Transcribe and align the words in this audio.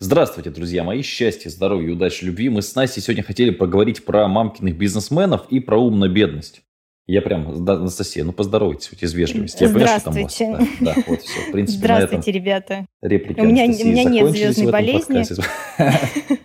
Здравствуйте, 0.00 0.50
друзья 0.50 0.84
мои. 0.84 1.02
Счастья, 1.02 1.50
здоровья, 1.50 1.92
удачи, 1.92 2.24
любви. 2.24 2.48
Мы 2.50 2.62
с 2.62 2.72
Настей 2.76 3.02
сегодня 3.02 3.24
хотели 3.24 3.50
поговорить 3.50 4.04
про 4.04 4.28
мамкиных 4.28 4.78
бизнесменов 4.78 5.46
и 5.50 5.58
про 5.58 5.76
ум 5.76 5.98
на 5.98 6.08
бедность. 6.08 6.62
Я 7.08 7.20
прям, 7.20 7.48
Анастасия, 7.48 8.22
ну 8.22 8.32
поздоровайтесь 8.32 8.86
хоть 8.86 9.02
из 9.02 9.12
вежливости. 9.12 9.64
Я 9.64 9.70
Здравствуйте. 9.70 10.28
Понимаю, 10.28 10.28
что 10.28 10.46
там 10.46 10.68
да, 10.86 10.94
да, 10.94 11.02
вот 11.04 11.22
все. 11.22 11.40
В 11.40 11.50
принципе, 11.50 11.78
Здравствуйте, 11.78 12.30
ребята. 12.30 12.86
Реплики 13.02 13.40
у 13.40 13.44
меня, 13.44 13.64
у 13.64 13.88
меня 13.88 14.04
нет 14.04 14.30
звездной 14.30 14.70
болезни, 14.70 15.24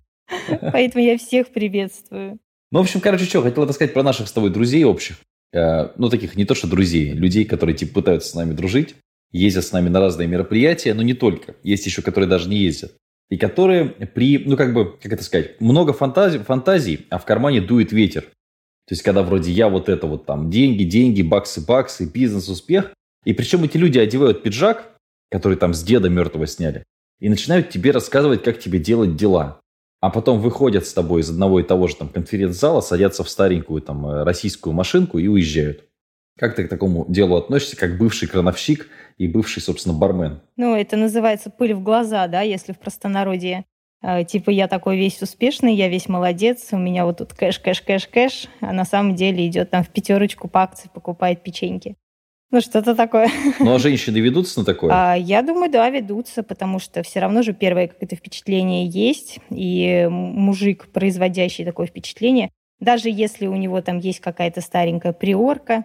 поэтому 0.72 1.06
я 1.06 1.20
всех 1.20 1.50
приветствую. 1.50 2.40
Ну, 2.72 2.80
в 2.80 2.82
общем, 2.82 3.02
короче, 3.02 3.26
что, 3.26 3.44
хотел 3.44 3.68
рассказать 3.68 3.94
про 3.94 4.02
наших 4.02 4.30
с 4.30 4.32
тобой 4.32 4.50
друзей 4.50 4.84
общих. 4.84 5.18
Э, 5.54 5.90
ну, 5.98 6.10
таких 6.10 6.36
не 6.36 6.46
то, 6.46 6.56
что 6.56 6.66
друзей, 6.66 7.12
людей, 7.12 7.46
которые 7.46 7.76
типа 7.76 7.94
пытаются 7.94 8.30
с 8.30 8.34
нами 8.34 8.54
дружить, 8.54 8.96
ездят 9.32 9.64
с 9.64 9.72
нами 9.72 9.90
на 9.90 10.00
разные 10.00 10.28
мероприятия, 10.28 10.96
но 10.96 11.04
не 11.04 11.14
только. 11.14 11.54
Есть 11.62 11.86
еще, 11.86 12.02
которые 12.02 12.28
даже 12.28 12.50
не 12.50 12.58
ездят 12.58 12.94
и 13.34 13.38
которые 13.38 13.86
при, 13.86 14.38
ну 14.46 14.56
как 14.56 14.76
бы, 14.76 14.96
как 15.02 15.12
это 15.12 15.24
сказать, 15.24 15.60
много 15.60 15.92
фантазий, 15.92 16.38
фантазий, 16.38 17.08
а 17.10 17.18
в 17.18 17.26
кармане 17.26 17.62
дует 17.62 17.92
ветер. 17.92 18.22
То 18.22 18.92
есть, 18.92 19.02
когда 19.02 19.24
вроде 19.24 19.52
я 19.52 19.70
вот 19.70 19.90
это 19.90 20.06
вот 20.06 20.28
там 20.28 20.52
деньги, 20.52 20.84
деньги, 20.84 21.24
баксы, 21.24 21.66
баксы, 21.66 22.06
бизнес, 22.06 22.48
успех. 22.48 22.94
И 23.26 23.34
причем 23.34 23.64
эти 23.64 23.76
люди 23.76 23.98
одевают 23.98 24.44
пиджак, 24.44 24.96
который 25.32 25.58
там 25.58 25.74
с 25.74 25.82
деда 25.82 26.10
мертвого 26.10 26.46
сняли, 26.46 26.84
и 27.20 27.28
начинают 27.28 27.72
тебе 27.72 27.90
рассказывать, 27.90 28.44
как 28.44 28.60
тебе 28.60 28.78
делать 28.78 29.16
дела. 29.16 29.62
А 30.00 30.12
потом 30.12 30.40
выходят 30.40 30.86
с 30.86 30.94
тобой 30.94 31.22
из 31.22 31.32
одного 31.32 31.60
и 31.60 31.64
того 31.64 31.88
же 31.88 31.96
там 31.96 32.10
конференц-зала, 32.10 32.82
садятся 32.82 33.24
в 33.24 33.30
старенькую 33.30 33.82
там 33.82 34.06
э, 34.06 34.24
российскую 34.24 34.74
машинку 34.74 35.18
и 35.18 35.28
уезжают. 35.28 35.86
Как 36.38 36.56
ты 36.56 36.66
к 36.66 36.70
такому 36.70 37.06
делу 37.08 37.36
относишься, 37.36 37.78
как 37.78 37.98
бывший 37.98 38.28
крановщик 38.28 38.88
и 39.18 39.28
бывший, 39.28 39.62
собственно, 39.62 39.94
бармен? 39.94 40.42
Ну, 40.58 40.76
это 40.76 40.98
называется 40.98 41.50
пыль 41.50 41.74
в 41.74 41.84
глаза, 41.84 42.28
да, 42.28 42.42
если 42.42 42.74
в 42.74 42.80
простонародье. 42.80 43.66
Э, 44.02 44.24
типа 44.24 44.50
я 44.50 44.68
такой 44.68 44.98
весь 44.98 45.22
успешный, 45.22 45.76
я 45.76 45.90
весь 45.90 46.10
молодец, 46.10 46.70
у 46.72 46.78
меня 46.78 47.06
вот 47.06 47.20
тут 47.20 47.34
кэш, 47.34 47.60
кэш, 47.60 47.82
кэш, 47.82 48.08
кэш, 48.08 48.48
а 48.62 48.74
на 48.74 48.84
самом 48.84 49.16
деле 49.16 49.46
идет 49.48 49.70
там 49.70 49.84
в 49.84 49.90
пятерочку 49.90 50.48
по 50.48 50.64
акции, 50.64 50.90
покупает 50.94 51.44
печеньки. 51.44 51.96
Ну, 52.52 52.62
что-то 52.62 52.94
такое. 52.94 53.30
Ну, 53.60 53.74
а 53.74 53.80
женщины 53.80 54.18
ведутся 54.18 54.60
на 54.60 54.66
такое? 54.66 54.92
А, 54.94 55.16
я 55.16 55.42
думаю, 55.42 55.72
да, 55.72 55.90
ведутся, 55.90 56.44
потому 56.44 56.78
что 56.78 57.02
все 57.02 57.20
равно 57.20 57.42
же 57.42 57.54
первое 57.54 57.88
какое-то 57.88 58.16
впечатление 58.16 58.86
есть, 58.86 59.40
и 59.50 60.08
мужик, 60.10 60.88
производящий 60.92 61.66
такое 61.66 61.88
впечатление, 61.88 62.50
даже 62.80 63.10
если 63.10 63.48
у 63.48 63.56
него 63.56 63.82
там 63.82 63.98
есть 63.98 64.20
какая-то 64.20 64.62
старенькая 64.62 65.14
приорка, 65.14 65.84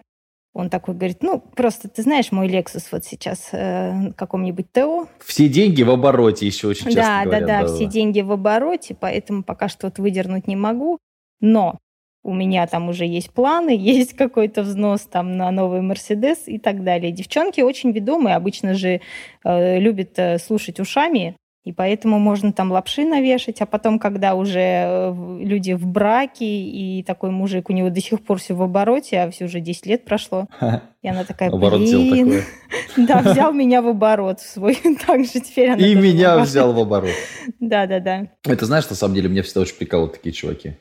он 0.53 0.69
такой 0.69 0.95
говорит, 0.95 1.21
ну, 1.21 1.39
просто 1.39 1.89
ты 1.89 2.01
знаешь, 2.01 2.31
мой 2.31 2.47
Lexus 2.47 2.87
вот 2.91 3.05
сейчас 3.05 3.49
э, 3.51 4.11
каком-нибудь 4.15 4.71
ТО. 4.71 5.07
Все 5.23 5.47
деньги 5.47 5.83
в 5.83 5.91
обороте 5.91 6.45
еще 6.47 6.67
очень 6.67 6.85
часто 6.85 7.01
да, 7.01 7.23
говорят. 7.23 7.47
Да, 7.47 7.61
да, 7.61 7.67
да, 7.67 7.73
все 7.73 7.85
деньги 7.85 8.21
в 8.21 8.31
обороте, 8.31 8.95
поэтому 8.99 9.43
пока 9.43 9.69
что 9.69 9.87
вот 9.87 9.99
выдернуть 9.99 10.47
не 10.47 10.55
могу. 10.55 10.97
Но 11.39 11.77
у 12.23 12.33
меня 12.33 12.67
там 12.67 12.89
уже 12.89 13.05
есть 13.05 13.31
планы, 13.31 13.69
есть 13.79 14.13
какой-то 14.13 14.63
взнос 14.63 15.01
там 15.01 15.37
на 15.37 15.51
новый 15.51 15.81
Мерседес 15.81 16.47
и 16.47 16.57
так 16.57 16.83
далее. 16.83 17.11
Девчонки 17.11 17.61
очень 17.61 17.91
ведомые, 17.91 18.35
обычно 18.35 18.73
же 18.73 19.01
э, 19.43 19.79
любят 19.79 20.17
э, 20.17 20.39
слушать 20.39 20.79
ушами, 20.79 21.35
и 21.65 21.73
поэтому 21.73 22.19
можно 22.19 22.53
там 22.53 22.71
лапши 22.71 23.03
навешать, 23.03 23.61
а 23.61 23.65
потом, 23.65 23.99
когда 23.99 24.35
уже 24.35 24.59
э, 24.59 25.39
люди 25.41 25.73
в 25.73 25.85
браке, 25.85 26.45
и 26.45 27.03
такой 27.03 27.31
мужик, 27.31 27.69
у 27.69 27.73
него 27.73 27.89
до 27.89 27.99
сих 27.99 28.21
пор 28.21 28.39
все 28.39 28.53
в 28.53 28.61
обороте, 28.61 29.19
а 29.19 29.29
все 29.29 29.45
уже 29.45 29.59
10 29.59 29.85
лет 29.85 30.05
прошло. 30.05 30.47
И 31.01 31.07
она 31.07 31.25
такая, 31.25 31.51
блин, 31.51 32.43
да, 32.97 33.19
взял 33.19 33.53
меня 33.53 33.81
в 33.81 33.87
оборот 33.87 34.39
свой. 34.39 34.77
Так 35.05 35.25
же 35.25 35.39
теперь 35.41 35.71
она 35.71 35.85
И 35.85 35.95
меня 35.95 36.39
взял 36.39 36.73
в 36.73 36.79
оборот. 36.79 37.11
Да-да-да. 37.59 38.27
Это 38.45 38.65
знаешь, 38.65 38.89
на 38.89 38.95
самом 38.95 39.15
деле, 39.15 39.29
меня 39.29 39.43
всегда 39.43 39.61
очень 39.61 39.75
прикалывают 39.75 40.13
такие 40.13 40.33
чуваки. 40.33 40.77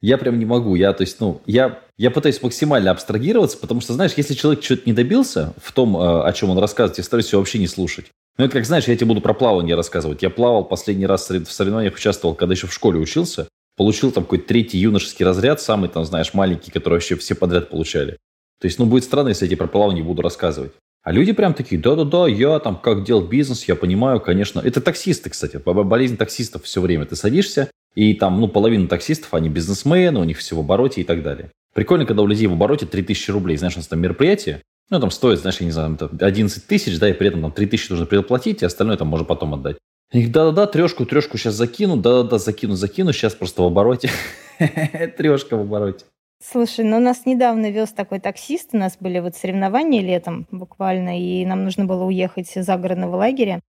Я 0.00 0.18
прям 0.18 0.38
не 0.38 0.44
могу. 0.44 0.74
Я, 0.74 0.92
то 0.92 1.02
есть, 1.02 1.20
ну, 1.20 1.40
я, 1.46 1.80
я 1.96 2.10
пытаюсь 2.10 2.40
максимально 2.42 2.90
абстрагироваться, 2.90 3.58
потому 3.58 3.80
что, 3.80 3.94
знаешь, 3.94 4.12
если 4.16 4.34
человек 4.34 4.62
что-то 4.62 4.82
не 4.86 4.92
добился 4.92 5.54
в 5.56 5.72
том, 5.72 5.96
э, 5.96 6.22
о 6.22 6.32
чем 6.32 6.50
он 6.50 6.58
рассказывает, 6.58 6.98
я 6.98 7.04
стараюсь 7.04 7.32
его 7.32 7.40
вообще 7.40 7.58
не 7.58 7.66
слушать. 7.66 8.06
Ну, 8.38 8.44
это 8.44 8.54
как, 8.54 8.66
знаешь, 8.66 8.86
я 8.86 8.94
тебе 8.94 9.06
буду 9.06 9.20
про 9.20 9.34
плавание 9.34 9.74
рассказывать. 9.74 10.22
Я 10.22 10.30
плавал 10.30 10.64
последний 10.64 11.06
раз 11.06 11.28
в 11.28 11.50
соревнованиях, 11.50 11.94
участвовал, 11.94 12.36
когда 12.36 12.54
еще 12.54 12.68
в 12.68 12.72
школе 12.72 13.00
учился. 13.00 13.48
Получил 13.76 14.12
там 14.12 14.24
какой-то 14.24 14.46
третий 14.46 14.78
юношеский 14.78 15.24
разряд, 15.24 15.60
самый 15.60 15.88
там, 15.88 16.04
знаешь, 16.04 16.34
маленький, 16.34 16.70
который 16.70 16.94
вообще 16.94 17.16
все 17.16 17.34
подряд 17.34 17.68
получали. 17.68 18.12
То 18.60 18.66
есть, 18.66 18.78
ну, 18.78 18.86
будет 18.86 19.04
странно, 19.04 19.28
если 19.28 19.44
я 19.44 19.48
тебе 19.48 19.58
про 19.58 19.66
плавание 19.66 20.04
буду 20.04 20.22
рассказывать. 20.22 20.72
А 21.02 21.12
люди 21.12 21.32
прям 21.32 21.54
такие, 21.54 21.80
да-да-да, 21.80 22.28
я 22.28 22.58
там 22.60 22.76
как 22.76 23.04
делать 23.04 23.28
бизнес, 23.28 23.66
я 23.66 23.74
понимаю, 23.76 24.20
конечно. 24.20 24.60
Это 24.60 24.80
таксисты, 24.80 25.30
кстати, 25.30 25.56
болезнь 25.56 26.16
таксистов 26.16 26.64
все 26.64 26.80
время. 26.80 27.06
Ты 27.06 27.16
садишься, 27.16 27.70
и 27.94 28.14
там, 28.14 28.40
ну, 28.40 28.46
половина 28.46 28.86
таксистов, 28.88 29.34
они 29.34 29.48
бизнесмены, 29.48 30.20
у 30.20 30.24
них 30.24 30.38
все 30.38 30.54
в 30.54 30.60
обороте 30.60 31.00
и 31.00 31.04
так 31.04 31.22
далее. 31.22 31.50
Прикольно, 31.74 32.04
когда 32.04 32.22
у 32.22 32.26
людей 32.26 32.46
в 32.46 32.52
обороте 32.52 32.86
3000 32.86 33.30
рублей. 33.30 33.56
Знаешь, 33.56 33.74
у 33.74 33.78
нас 33.78 33.86
там 33.86 34.00
мероприятие, 34.00 34.62
ну, 34.90 35.00
там 35.00 35.10
стоит, 35.10 35.40
знаешь, 35.40 35.60
я 35.60 35.66
не 35.66 35.72
знаю, 35.72 35.98
11 36.20 36.66
тысяч, 36.66 36.98
да, 36.98 37.08
и 37.08 37.12
при 37.12 37.28
этом 37.28 37.42
там 37.42 37.52
3 37.52 37.66
тысячи 37.66 37.90
нужно 37.90 38.06
предоплатить, 38.06 38.62
и 38.62 38.66
остальное 38.66 38.96
там 38.96 39.08
можно 39.08 39.26
потом 39.26 39.54
отдать. 39.54 39.76
И 40.12 40.26
да-да-да, 40.26 40.66
трешку, 40.66 41.04
трешку 41.04 41.36
сейчас 41.36 41.54
закину, 41.54 41.96
да-да-да, 41.96 42.38
закину, 42.38 42.74
закину, 42.74 43.12
сейчас 43.12 43.34
просто 43.34 43.62
в 43.62 43.66
обороте. 43.66 44.10
Трешка 45.18 45.56
в 45.56 45.60
обороте. 45.60 46.06
Слушай, 46.42 46.84
ну 46.84 47.00
нас 47.00 47.26
недавно 47.26 47.70
вез 47.70 47.90
такой 47.90 48.20
таксист, 48.20 48.70
у 48.72 48.78
нас 48.78 48.96
были 48.98 49.18
вот 49.18 49.36
соревнования 49.36 50.00
летом 50.00 50.46
буквально, 50.50 51.20
и 51.20 51.44
нам 51.44 51.64
нужно 51.64 51.84
было 51.84 52.04
уехать 52.04 52.56
из 52.56 52.64
загородного 52.64 53.16
лагеря, 53.16 53.60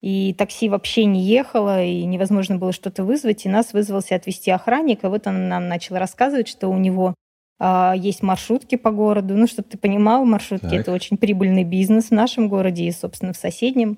и 0.00 0.34
такси 0.34 0.68
вообще 0.68 1.04
не 1.04 1.22
ехало, 1.22 1.84
и 1.84 2.04
невозможно 2.04 2.56
было 2.56 2.72
что-то 2.72 3.04
вызвать, 3.04 3.44
и 3.44 3.50
нас 3.50 3.72
вызвался 3.72 4.16
отвезти 4.16 4.50
охранник, 4.50 5.04
и 5.04 5.06
вот 5.06 5.26
он 5.26 5.48
нам 5.48 5.68
начал 5.68 5.96
рассказывать, 5.96 6.48
что 6.48 6.68
у 6.68 6.78
него 6.78 7.14
есть 7.60 8.22
маршрутки 8.22 8.76
по 8.76 8.90
городу. 8.90 9.34
Ну, 9.36 9.46
чтобы 9.46 9.68
ты 9.68 9.78
понимал, 9.78 10.24
маршрутки 10.24 10.70
так. 10.70 10.80
это 10.80 10.92
очень 10.92 11.16
прибыльный 11.16 11.64
бизнес 11.64 12.06
в 12.06 12.10
нашем 12.10 12.48
городе 12.48 12.84
и, 12.84 12.92
собственно, 12.92 13.32
в 13.32 13.36
соседнем. 13.36 13.96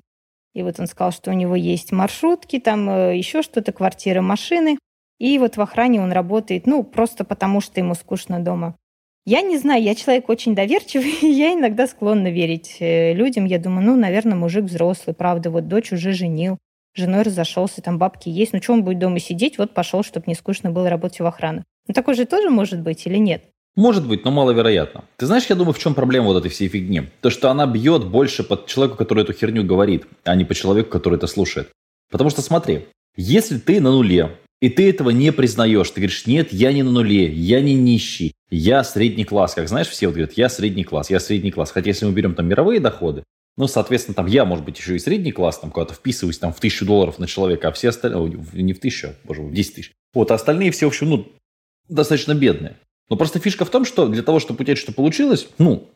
И 0.57 0.63
вот 0.63 0.79
он 0.79 0.87
сказал, 0.87 1.11
что 1.11 1.29
у 1.29 1.33
него 1.33 1.55
есть 1.55 1.91
маршрутки, 1.91 2.59
там 2.59 2.89
э, 2.89 3.15
еще 3.15 3.43
что-то, 3.43 3.71
квартиры, 3.71 4.21
машины. 4.21 4.79
И 5.19 5.37
вот 5.37 5.55
в 5.55 5.61
охране 5.61 6.01
он 6.01 6.11
работает, 6.11 6.65
ну, 6.65 6.83
просто 6.83 7.23
потому 7.23 7.61
что 7.61 7.79
ему 7.79 7.93
скучно 7.93 8.39
дома. 8.39 8.75
Я 9.25 9.41
не 9.41 9.57
знаю, 9.57 9.83
я 9.83 9.93
человек 9.93 10.29
очень 10.29 10.55
доверчивый, 10.55 11.11
и 11.21 11.27
я 11.27 11.53
иногда 11.53 11.85
склонна 11.85 12.29
верить 12.31 12.77
э, 12.79 13.13
людям. 13.13 13.45
Я 13.45 13.59
думаю, 13.59 13.85
ну, 13.85 13.95
наверное, 13.95 14.35
мужик 14.35 14.65
взрослый, 14.65 15.15
правда, 15.15 15.51
вот 15.51 15.67
дочь 15.67 15.91
уже 15.91 16.11
женил, 16.11 16.57
женой 16.95 17.21
разошелся, 17.21 17.83
там 17.83 17.99
бабки 17.99 18.29
есть. 18.29 18.53
Ну, 18.53 18.61
что 18.61 18.73
он 18.73 18.83
будет 18.83 18.97
дома 18.97 19.19
сидеть? 19.19 19.59
Вот 19.59 19.75
пошел, 19.75 20.03
чтобы 20.03 20.25
не 20.25 20.33
скучно 20.33 20.71
было 20.71 20.89
работать 20.89 21.19
в 21.19 21.25
охране. 21.27 21.65
Ну, 21.87 21.93
такой 21.93 22.15
же 22.15 22.25
тоже 22.25 22.49
может 22.49 22.81
быть 22.81 23.05
или 23.05 23.17
нет? 23.17 23.43
Может 23.75 24.07
быть, 24.07 24.25
но 24.25 24.31
маловероятно. 24.31 25.05
Ты 25.17 25.27
знаешь, 25.27 25.45
я 25.45 25.55
думаю, 25.55 25.73
в 25.73 25.79
чем 25.79 25.93
проблема 25.93 26.27
вот 26.27 26.37
этой 26.37 26.49
всей 26.49 26.67
фигни? 26.67 27.03
То, 27.21 27.29
что 27.29 27.51
она 27.51 27.67
бьет 27.67 28.05
больше 28.05 28.43
под 28.43 28.65
человеку, 28.65 28.97
который 28.97 29.23
эту 29.23 29.33
херню 29.33 29.63
говорит, 29.63 30.07
а 30.23 30.35
не 30.35 30.45
по 30.45 30.55
человеку, 30.55 30.89
который 30.89 31.15
это 31.15 31.27
слушает. 31.27 31.69
Потому 32.09 32.31
что 32.31 32.41
смотри, 32.41 32.87
если 33.15 33.59
ты 33.59 33.79
на 33.79 33.91
нуле, 33.91 34.31
и 34.61 34.69
ты 34.69 34.89
этого 34.89 35.11
не 35.11 35.31
признаешь, 35.31 35.91
ты 35.91 36.01
говоришь, 36.01 36.25
нет, 36.25 36.51
я 36.51 36.73
не 36.73 36.81
на 36.81 36.91
нуле, 36.91 37.31
я 37.31 37.61
не 37.61 37.75
нищий, 37.75 38.33
я 38.49 38.83
средний 38.83 39.25
класс. 39.25 39.53
Как 39.53 39.67
знаешь, 39.67 39.87
все 39.87 40.07
вот 40.07 40.15
говорят, 40.15 40.33
я 40.33 40.49
средний 40.49 40.83
класс, 40.83 41.11
я 41.11 41.19
средний 41.19 41.51
класс. 41.51 41.71
Хотя 41.71 41.89
если 41.89 42.05
мы 42.05 42.13
берем 42.13 42.33
там 42.33 42.47
мировые 42.47 42.79
доходы, 42.79 43.23
ну, 43.57 43.67
соответственно, 43.67 44.15
там 44.15 44.25
я, 44.25 44.45
может 44.45 44.65
быть, 44.65 44.79
еще 44.79 44.95
и 44.95 44.99
средний 44.99 45.31
класс, 45.31 45.59
там 45.59 45.71
куда-то 45.71 45.93
вписываюсь 45.93 46.39
там 46.39 46.53
в 46.53 46.59
тысячу 46.59 46.85
долларов 46.85 47.19
на 47.19 47.27
человека, 47.27 47.67
а 47.67 47.71
все 47.71 47.89
остальные, 47.89 48.39
не 48.53 48.73
в 48.73 48.79
тысячу, 48.79 49.09
боже 49.23 49.41
мой, 49.41 49.51
в 49.51 49.53
10 49.53 49.75
тысяч. 49.75 49.91
Вот, 50.13 50.31
а 50.31 50.35
остальные 50.35 50.71
все, 50.71 50.85
в 50.85 50.89
общем, 50.89 51.09
ну, 51.09 51.27
достаточно 51.89 52.33
бедные. 52.33 52.77
Но 53.09 53.15
просто 53.15 53.39
фишка 53.39 53.65
в 53.65 53.69
том, 53.69 53.85
что 53.85 54.07
для 54.07 54.23
того, 54.23 54.39
чтобы 54.39 54.61
у 54.61 54.65
тебя 54.65 54.75
что-то 54.75 54.93
получилось, 54.93 55.47
ну, 55.57 55.87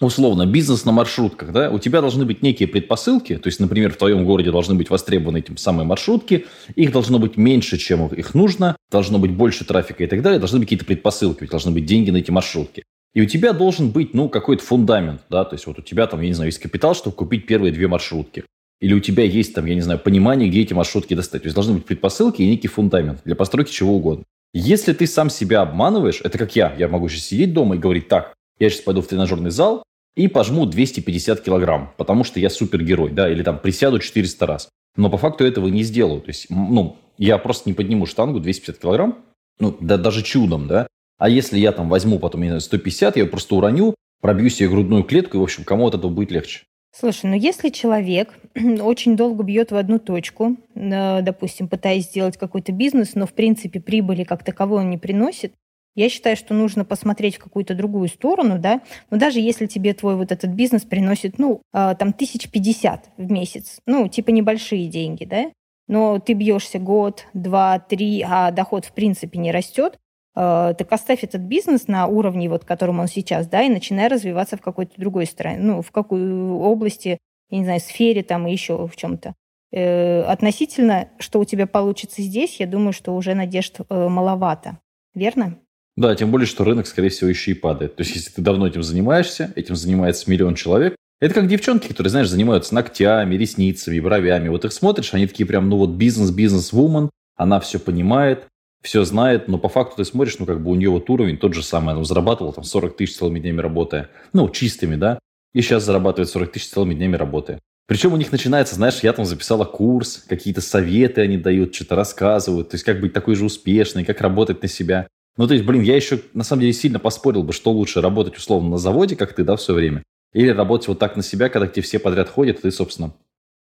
условно, 0.00 0.46
бизнес 0.46 0.84
на 0.84 0.92
маршрутках, 0.92 1.52
да, 1.52 1.70
у 1.70 1.78
тебя 1.78 2.00
должны 2.00 2.24
быть 2.24 2.42
некие 2.42 2.68
предпосылки, 2.68 3.36
то 3.36 3.48
есть, 3.48 3.58
например, 3.58 3.92
в 3.92 3.96
твоем 3.96 4.24
городе 4.24 4.52
должны 4.52 4.74
быть 4.74 4.90
востребованы 4.90 5.38
этим 5.38 5.56
самые 5.56 5.86
маршрутки, 5.86 6.46
их 6.76 6.92
должно 6.92 7.18
быть 7.18 7.36
меньше, 7.36 7.78
чем 7.78 8.06
их 8.06 8.34
нужно, 8.34 8.76
должно 8.90 9.18
быть 9.18 9.32
больше 9.32 9.64
трафика 9.64 10.04
и 10.04 10.06
так 10.06 10.22
далее, 10.22 10.38
должны 10.38 10.60
быть 10.60 10.68
какие-то 10.68 10.84
предпосылки, 10.84 11.46
должны 11.46 11.72
быть 11.72 11.86
деньги 11.86 12.10
на 12.10 12.18
эти 12.18 12.30
маршрутки. 12.30 12.84
И 13.14 13.20
у 13.20 13.26
тебя 13.26 13.52
должен 13.52 13.90
быть, 13.90 14.14
ну, 14.14 14.28
какой-то 14.28 14.62
фундамент, 14.62 15.22
да, 15.30 15.44
то 15.44 15.54
есть 15.54 15.66
вот 15.66 15.78
у 15.78 15.82
тебя 15.82 16.06
там, 16.06 16.20
я 16.20 16.28
не 16.28 16.34
знаю, 16.34 16.48
есть 16.48 16.60
капитал, 16.60 16.94
чтобы 16.94 17.16
купить 17.16 17.46
первые 17.46 17.72
две 17.72 17.88
маршрутки. 17.88 18.44
Или 18.80 18.94
у 18.94 19.00
тебя 19.00 19.24
есть 19.24 19.54
там, 19.54 19.66
я 19.66 19.74
не 19.74 19.80
знаю, 19.80 19.98
понимание, 19.98 20.48
где 20.48 20.60
эти 20.60 20.72
маршрутки 20.72 21.14
достать. 21.14 21.42
То 21.42 21.46
есть 21.46 21.54
должны 21.54 21.74
быть 21.74 21.84
предпосылки 21.84 22.42
и 22.42 22.48
некий 22.48 22.68
фундамент 22.68 23.22
для 23.24 23.34
постройки 23.34 23.72
чего 23.72 23.96
угодно. 23.96 24.24
Если 24.54 24.92
ты 24.92 25.06
сам 25.06 25.28
себя 25.28 25.60
обманываешь, 25.60 26.20
это 26.22 26.38
как 26.38 26.56
я, 26.56 26.74
я 26.78 26.88
могу 26.88 27.08
сейчас 27.08 27.24
сидеть 27.24 27.52
дома 27.52 27.76
и 27.76 27.78
говорить, 27.78 28.08
так, 28.08 28.34
я 28.58 28.70
сейчас 28.70 28.82
пойду 28.82 29.02
в 29.02 29.06
тренажерный 29.06 29.50
зал 29.50 29.82
и 30.16 30.26
пожму 30.26 30.66
250 30.66 31.40
килограмм, 31.40 31.92
потому 31.96 32.24
что 32.24 32.40
я 32.40 32.50
супергерой, 32.50 33.10
да, 33.10 33.30
или 33.30 33.42
там 33.42 33.58
присяду 33.58 33.98
400 33.98 34.46
раз. 34.46 34.68
Но 34.96 35.10
по 35.10 35.18
факту 35.18 35.44
этого 35.44 35.68
не 35.68 35.82
сделаю. 35.82 36.20
То 36.20 36.28
есть, 36.28 36.46
ну, 36.50 36.96
я 37.18 37.38
просто 37.38 37.68
не 37.68 37.74
подниму 37.74 38.06
штангу 38.06 38.40
250 38.40 38.80
килограмм, 38.80 39.18
ну, 39.60 39.76
да, 39.80 39.96
даже 39.96 40.22
чудом, 40.22 40.66
да. 40.66 40.86
А 41.18 41.28
если 41.28 41.58
я 41.58 41.72
там 41.72 41.88
возьму 41.88 42.18
потом, 42.18 42.42
не 42.42 42.48
знаю, 42.48 42.60
150, 42.60 43.16
я 43.16 43.26
просто 43.26 43.54
уроню, 43.54 43.94
пробью 44.20 44.50
себе 44.50 44.68
грудную 44.68 45.04
клетку, 45.04 45.36
и, 45.36 45.40
в 45.40 45.42
общем, 45.42 45.64
кому 45.64 45.86
от 45.86 45.94
этого 45.94 46.10
будет 46.10 46.30
легче. 46.30 46.62
Слушай, 46.98 47.26
ну 47.26 47.36
если 47.36 47.68
человек 47.68 48.36
очень 48.80 49.16
долго 49.16 49.44
бьет 49.44 49.70
в 49.70 49.76
одну 49.76 50.00
точку, 50.00 50.56
э, 50.74 51.22
допустим, 51.22 51.68
пытаясь 51.68 52.06
сделать 52.06 52.36
какой-то 52.36 52.72
бизнес, 52.72 53.14
но 53.14 53.24
в 53.24 53.34
принципе 53.34 53.78
прибыли 53.80 54.24
как 54.24 54.42
таковой 54.42 54.80
он 54.80 54.90
не 54.90 54.98
приносит, 54.98 55.52
я 55.94 56.08
считаю, 56.08 56.36
что 56.36 56.54
нужно 56.54 56.84
посмотреть 56.84 57.36
в 57.36 57.38
какую-то 57.38 57.74
другую 57.74 58.08
сторону, 58.08 58.58
да, 58.58 58.80
но 59.10 59.16
даже 59.16 59.38
если 59.38 59.66
тебе 59.66 59.94
твой 59.94 60.16
вот 60.16 60.32
этот 60.32 60.50
бизнес 60.50 60.82
приносит, 60.82 61.38
ну, 61.38 61.62
э, 61.72 61.94
там, 61.96 62.12
тысяч 62.12 62.50
пятьдесят 62.50 63.10
в 63.16 63.30
месяц, 63.30 63.78
ну, 63.86 64.08
типа 64.08 64.30
небольшие 64.30 64.88
деньги, 64.88 65.24
да, 65.24 65.52
но 65.86 66.18
ты 66.18 66.32
бьешься 66.32 66.80
год, 66.80 67.26
два, 67.32 67.78
три, 67.78 68.24
а 68.26 68.50
доход 68.50 68.84
в 68.84 68.92
принципе 68.92 69.38
не 69.38 69.52
растет, 69.52 69.98
так 70.34 70.86
оставь 70.92 71.24
этот 71.24 71.42
бизнес 71.42 71.88
на 71.88 72.06
уровне, 72.06 72.48
вот, 72.48 72.64
котором 72.64 73.00
он 73.00 73.08
сейчас, 73.08 73.48
да, 73.48 73.62
и 73.62 73.68
начинай 73.68 74.08
развиваться 74.08 74.56
в 74.56 74.60
какой-то 74.60 74.92
другой 74.96 75.26
стороне, 75.26 75.58
ну, 75.60 75.82
в 75.82 75.90
какой 75.90 76.20
области, 76.30 77.18
я 77.50 77.58
не 77.58 77.64
знаю, 77.64 77.80
сфере 77.80 78.22
там 78.22 78.46
и 78.46 78.52
еще 78.52 78.86
в 78.86 78.94
чем-то. 78.94 79.34
Э, 79.70 80.22
относительно, 80.22 81.08
что 81.18 81.40
у 81.40 81.44
тебя 81.44 81.66
получится 81.66 82.22
здесь, 82.22 82.60
я 82.60 82.66
думаю, 82.66 82.92
что 82.92 83.14
уже 83.14 83.34
надежд 83.34 83.80
э, 83.88 84.08
маловато. 84.08 84.78
Верно? 85.14 85.58
Да, 85.96 86.14
тем 86.14 86.30
более, 86.30 86.46
что 86.46 86.64
рынок, 86.64 86.86
скорее 86.86 87.08
всего, 87.08 87.28
еще 87.28 87.50
и 87.50 87.54
падает. 87.54 87.96
То 87.96 88.02
есть, 88.02 88.14
если 88.14 88.30
ты 88.30 88.40
давно 88.40 88.66
этим 88.66 88.82
занимаешься, 88.82 89.52
этим 89.56 89.74
занимается 89.74 90.30
миллион 90.30 90.54
человек, 90.54 90.94
это 91.20 91.34
как 91.34 91.48
девчонки, 91.48 91.88
которые, 91.88 92.10
знаешь, 92.10 92.28
занимаются 92.28 92.74
ногтями, 92.74 93.34
ресницами, 93.34 93.98
бровями. 93.98 94.48
Вот 94.48 94.64
их 94.64 94.72
смотришь, 94.72 95.12
они 95.12 95.26
такие 95.26 95.46
прям, 95.46 95.68
ну 95.68 95.76
вот 95.76 95.90
бизнес-бизнес-вумен, 95.90 97.10
она 97.34 97.58
все 97.58 97.80
понимает, 97.80 98.46
все 98.82 99.04
знает, 99.04 99.48
но 99.48 99.58
по 99.58 99.68
факту 99.68 99.96
ты 99.96 100.04
смотришь, 100.04 100.38
ну 100.38 100.46
как 100.46 100.62
бы 100.62 100.70
у 100.70 100.74
нее 100.74 100.90
вот 100.90 101.10
уровень 101.10 101.36
тот 101.36 101.54
же 101.54 101.62
самый. 101.62 101.94
Она 101.94 102.04
зарабатывала 102.04 102.52
там 102.52 102.64
40 102.64 102.96
тысяч 102.96 103.16
целыми 103.16 103.40
днями 103.40 103.60
работая. 103.60 104.10
Ну, 104.32 104.48
чистыми, 104.48 104.96
да. 104.96 105.18
И 105.54 105.62
сейчас 105.62 105.84
зарабатывает 105.84 106.28
40 106.28 106.52
тысяч 106.52 106.68
целыми 106.68 106.94
днями 106.94 107.16
работая. 107.16 107.60
Причем 107.86 108.12
у 108.12 108.16
них 108.16 108.30
начинается, 108.32 108.74
знаешь, 108.74 109.00
я 109.02 109.12
там 109.14 109.24
записала 109.24 109.64
курс, 109.64 110.24
какие-то 110.28 110.60
советы 110.60 111.22
они 111.22 111.38
дают, 111.38 111.74
что-то 111.74 111.96
рассказывают. 111.96 112.68
То 112.68 112.74
есть 112.74 112.84
как 112.84 113.00
быть 113.00 113.14
такой 113.14 113.34
же 113.34 113.46
успешной, 113.46 114.04
как 114.04 114.20
работать 114.20 114.60
на 114.62 114.68
себя. 114.68 115.08
Ну, 115.38 115.46
то 115.46 115.54
есть, 115.54 115.64
блин, 115.64 115.82
я 115.82 115.96
еще 115.96 116.20
на 116.34 116.44
самом 116.44 116.60
деле 116.60 116.72
сильно 116.72 116.98
поспорил 116.98 117.44
бы, 117.44 117.52
что 117.52 117.72
лучше 117.72 118.00
работать 118.00 118.36
условно 118.36 118.70
на 118.70 118.78
заводе, 118.78 119.16
как 119.16 119.34
ты, 119.34 119.44
да, 119.44 119.56
все 119.56 119.72
время, 119.72 120.02
или 120.34 120.48
работать 120.48 120.88
вот 120.88 120.98
так 120.98 121.16
на 121.16 121.22
себя, 121.22 121.48
когда 121.48 121.66
к 121.66 121.72
тебе 121.72 121.82
все 121.82 121.98
подряд 121.98 122.28
ходят, 122.28 122.58
и 122.58 122.62
ты, 122.62 122.70
собственно, 122.70 123.14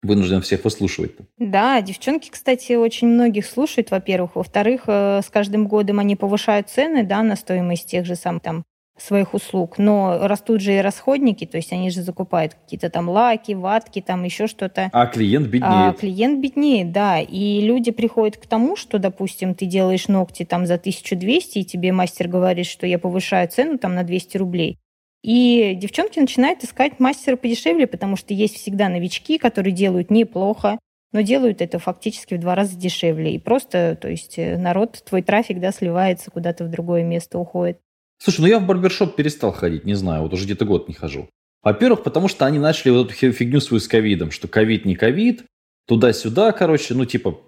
вынужден 0.04 0.42
всех 0.42 0.64
выслушивать. 0.64 1.12
Да, 1.38 1.82
девчонки, 1.82 2.30
кстати, 2.30 2.74
очень 2.74 3.08
многих 3.08 3.46
слушают, 3.46 3.92
во-первых. 3.92 4.36
Во-вторых, 4.36 4.84
э, 4.88 5.22
с 5.24 5.30
каждым 5.30 5.68
годом 5.68 6.00
они 6.00 6.16
повышают 6.16 6.70
цены 6.70 7.04
да, 7.04 7.22
на 7.24 7.36
стоимость 7.36 7.90
тех 7.90 8.06
же 8.06 8.16
самых 8.16 8.42
там 8.42 8.64
своих 9.02 9.34
услуг, 9.34 9.78
но 9.78 10.20
растут 10.22 10.62
же 10.62 10.76
и 10.76 10.82
расходники, 10.82 11.46
то 11.46 11.58
есть 11.58 11.74
они 11.74 11.90
же 11.90 12.02
закупают 12.02 12.54
какие-то 12.54 12.90
там 12.90 13.10
лаки, 13.10 13.54
ватки, 13.54 14.02
там 14.02 14.24
еще 14.24 14.48
что-то. 14.48 14.90
А 14.94 15.08
клиент 15.08 15.48
беднеет. 15.48 15.72
А 15.74 15.94
клиент 15.94 16.40
беднеет, 16.40 16.92
да. 16.92 17.20
И 17.20 17.62
люди 17.62 17.92
приходят 17.92 18.38
к 18.38 18.46
тому, 18.46 18.76
что, 18.76 19.00
допустим, 19.00 19.56
ты 19.56 19.66
делаешь 19.66 20.08
ногти 20.08 20.46
там 20.46 20.66
за 20.66 20.76
1200, 20.76 21.60
и 21.60 21.66
тебе 21.66 21.92
мастер 21.92 22.28
говорит, 22.28 22.68
что 22.68 22.86
я 22.86 23.00
повышаю 23.00 23.48
цену 23.50 23.78
там 23.78 23.96
на 23.96 24.04
200 24.04 24.38
рублей. 24.38 24.78
И 25.24 25.76
девчонки 25.76 26.20
начинают 26.20 26.64
искать 26.64 27.00
мастера 27.00 27.36
подешевле, 27.36 27.86
потому 27.86 28.16
что 28.16 28.34
есть 28.34 28.56
всегда 28.56 28.90
новички, 28.90 29.38
которые 29.38 29.74
делают 29.74 30.10
неплохо, 30.10 30.80
но 31.12 31.22
делают 31.22 31.62
это 31.62 31.78
фактически 31.78 32.36
в 32.36 32.40
два 32.40 32.56
раза 32.56 32.76
дешевле. 32.78 33.36
И 33.36 33.40
просто, 33.40 33.98
то 34.00 34.10
есть 34.10 34.40
э, 34.40 34.58
народ, 34.58 35.04
твой 35.06 35.22
трафик, 35.22 35.60
да, 35.60 35.72
сливается 35.72 36.32
куда-то 36.32 36.64
в 36.64 36.70
другое 36.70 37.04
место, 37.04 37.38
уходит. 37.38 37.80
Слушай, 38.18 38.42
ну 38.42 38.48
я 38.48 38.60
в 38.60 38.66
барбершоп 38.66 39.16
перестал 39.16 39.52
ходить, 39.52 39.86
не 39.86 39.94
знаю, 39.94 40.24
вот 40.24 40.34
уже 40.34 40.46
где-то 40.46 40.66
год 40.66 40.88
не 40.88 40.94
хожу. 40.94 41.28
Во-первых, 41.64 42.04
потому 42.04 42.28
что 42.28 42.46
они 42.46 42.60
начали 42.60 42.92
вот 42.92 43.12
эту 43.12 43.32
фигню 43.32 43.60
свою 43.60 43.80
с 43.80 43.88
ковидом, 43.88 44.32
что 44.32 44.48
ковид 44.48 44.86
не 44.86 44.96
ковид, 44.96 45.44
туда-сюда, 45.88 46.52
короче, 46.52 46.94
ну 46.94 47.06
типа, 47.06 47.40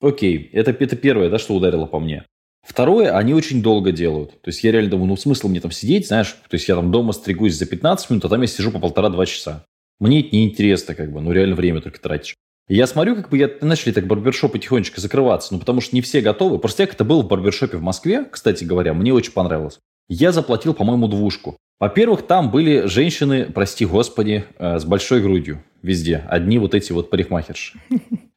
окей, 0.00 0.50
это, 0.52 0.72
это 0.72 0.96
первое, 0.96 1.28
да, 1.28 1.38
что 1.38 1.54
ударило 1.54 1.86
по 1.86 2.00
мне. 2.00 2.24
Второе, 2.62 3.16
они 3.16 3.34
очень 3.34 3.62
долго 3.62 3.90
делают. 3.90 4.40
То 4.40 4.48
есть 4.48 4.62
я 4.62 4.70
реально 4.70 4.90
думаю, 4.90 5.08
ну 5.08 5.16
смысл 5.16 5.48
мне 5.48 5.60
там 5.60 5.72
сидеть, 5.72 6.06
знаешь, 6.06 6.36
то 6.48 6.54
есть 6.54 6.68
я 6.68 6.76
там 6.76 6.92
дома 6.92 7.12
стригусь 7.12 7.54
за 7.54 7.66
15 7.66 8.10
минут, 8.10 8.24
а 8.24 8.28
там 8.28 8.40
я 8.40 8.46
сижу 8.46 8.70
по 8.70 8.78
полтора-два 8.78 9.26
часа. 9.26 9.64
Мне 9.98 10.20
это 10.20 10.34
неинтересно, 10.34 10.94
как 10.94 11.12
бы, 11.12 11.20
ну 11.20 11.32
реально 11.32 11.56
время 11.56 11.80
только 11.80 12.00
тратишь. 12.00 12.36
И 12.68 12.76
я 12.76 12.86
смотрю, 12.86 13.16
как 13.16 13.28
бы 13.30 13.38
я 13.38 13.50
начали 13.60 13.92
так 13.92 14.06
барбершопы 14.06 14.58
тихонечко 14.58 15.00
закрываться, 15.00 15.52
ну 15.52 15.60
потому 15.60 15.80
что 15.80 15.94
не 15.96 16.02
все 16.02 16.20
готовы. 16.20 16.58
Просто 16.58 16.84
я 16.84 16.86
как-то 16.86 17.04
был 17.04 17.22
в 17.22 17.28
барбершопе 17.28 17.76
в 17.76 17.82
Москве, 17.82 18.24
кстати 18.30 18.64
говоря, 18.64 18.94
мне 18.94 19.12
очень 19.12 19.32
понравилось. 19.32 19.78
Я 20.08 20.30
заплатил, 20.30 20.72
по-моему, 20.72 21.08
двушку. 21.08 21.56
Во-первых, 21.80 22.22
там 22.22 22.50
были 22.52 22.86
женщины, 22.86 23.46
прости 23.46 23.84
господи, 23.84 24.44
э, 24.58 24.78
с 24.78 24.84
большой 24.84 25.20
грудью 25.20 25.64
везде. 25.82 26.24
Одни 26.28 26.58
вот 26.58 26.74
эти 26.74 26.92
вот 26.92 27.10
парикмахерши. 27.10 27.78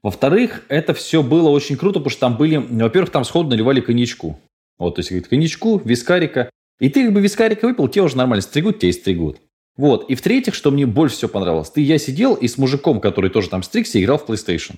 Во-вторых, 0.06 0.62
это 0.69 0.94
все 0.94 1.24
было 1.24 1.50
очень 1.50 1.78
круто, 1.78 1.98
потому 1.98 2.12
что 2.12 2.19
там 2.19 2.38
были, 2.38 2.57
во-первых, 2.57 3.10
там 3.10 3.24
сходу 3.24 3.50
наливали 3.50 3.81
коньячку. 3.81 4.40
Вот, 4.78 4.94
то 4.94 5.00
есть, 5.00 5.10
говорит, 5.10 5.28
коньячку, 5.28 5.81
вискарика. 5.84 6.52
И 6.80 6.90
ты 6.90 7.06
как 7.06 7.13
бы 7.16 7.22
вискарика 7.22 7.66
выпил, 7.66 7.88
тебе 7.88 8.04
уже 8.04 8.16
нормально 8.16 8.44
стригут, 8.44 8.78
тебе 8.78 8.92
и 8.92 8.94
стригут. 8.94 9.38
Вот. 9.78 10.07
И 10.07 10.13
в-третьих, 10.13 10.54
что 10.54 10.69
мне 10.69 10.86
больше 10.86 11.16
всего 11.16 11.30
понравилось, 11.30 11.72
ты, 11.72 11.81
я 11.81 11.98
сидел 11.98 12.36
и 12.36 12.48
с 12.48 12.60
мужиком, 12.60 13.02
который 13.02 13.31
тоже 13.31 13.50
там 13.50 13.63
стригся, 13.63 14.00
играл 14.00 14.19
в 14.19 14.30
PlayStation. 14.30 14.75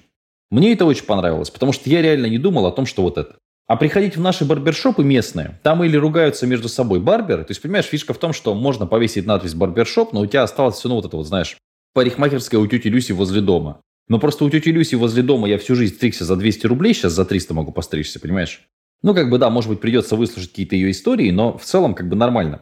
Мне 0.49 0.71
это 0.71 0.85
очень 0.85 1.03
понравилось, 1.03 1.49
потому 1.49 1.73
что 1.73 1.89
я 1.89 2.01
реально 2.01 2.27
не 2.27 2.37
думал 2.37 2.65
о 2.65 2.71
том, 2.71 2.85
что 2.85 3.01
вот 3.01 3.17
это. 3.17 3.35
А 3.67 3.75
приходить 3.75 4.15
в 4.15 4.21
наши 4.21 4.45
барбершопы 4.45 5.03
местные, 5.03 5.59
там 5.61 5.83
или 5.83 5.97
ругаются 5.97 6.47
между 6.47 6.69
собой 6.69 7.01
барберы, 7.01 7.43
то 7.43 7.51
есть, 7.51 7.61
понимаешь, 7.61 7.87
фишка 7.87 8.13
в 8.13 8.17
том, 8.17 8.31
что 8.31 8.53
можно 8.53 8.87
повесить 8.87 9.25
надпись 9.25 9.55
барбершоп, 9.55 10.13
но 10.13 10.21
у 10.21 10.25
тебя 10.25 10.43
осталось 10.43 10.75
все, 10.75 10.87
ну, 10.87 10.95
вот 10.95 11.05
это 11.05 11.17
вот, 11.17 11.27
знаешь, 11.27 11.57
парикмахерская 11.93 12.61
у 12.61 12.67
тети 12.67 12.87
Люси 12.87 13.11
возле 13.11 13.41
дома. 13.41 13.81
Но 14.09 14.19
просто 14.19 14.45
у 14.45 14.49
тети 14.49 14.69
Люси 14.69 14.95
возле 14.95 15.23
дома 15.23 15.49
я 15.49 15.57
всю 15.57 15.75
жизнь 15.75 15.95
стригся 15.95 16.25
за 16.25 16.35
200 16.35 16.67
рублей, 16.67 16.93
сейчас 16.93 17.13
за 17.13 17.25
300 17.25 17.53
могу 17.53 17.71
постричься, 17.71 18.19
понимаешь? 18.19 18.61
Ну, 19.03 19.13
как 19.13 19.29
бы, 19.29 19.37
да, 19.37 19.49
может 19.49 19.69
быть, 19.69 19.79
придется 19.79 20.15
выслушать 20.15 20.49
какие-то 20.49 20.75
ее 20.75 20.91
истории, 20.91 21.29
но 21.31 21.57
в 21.57 21.63
целом, 21.63 21.93
как 21.93 22.09
бы, 22.09 22.15
нормально. 22.15 22.61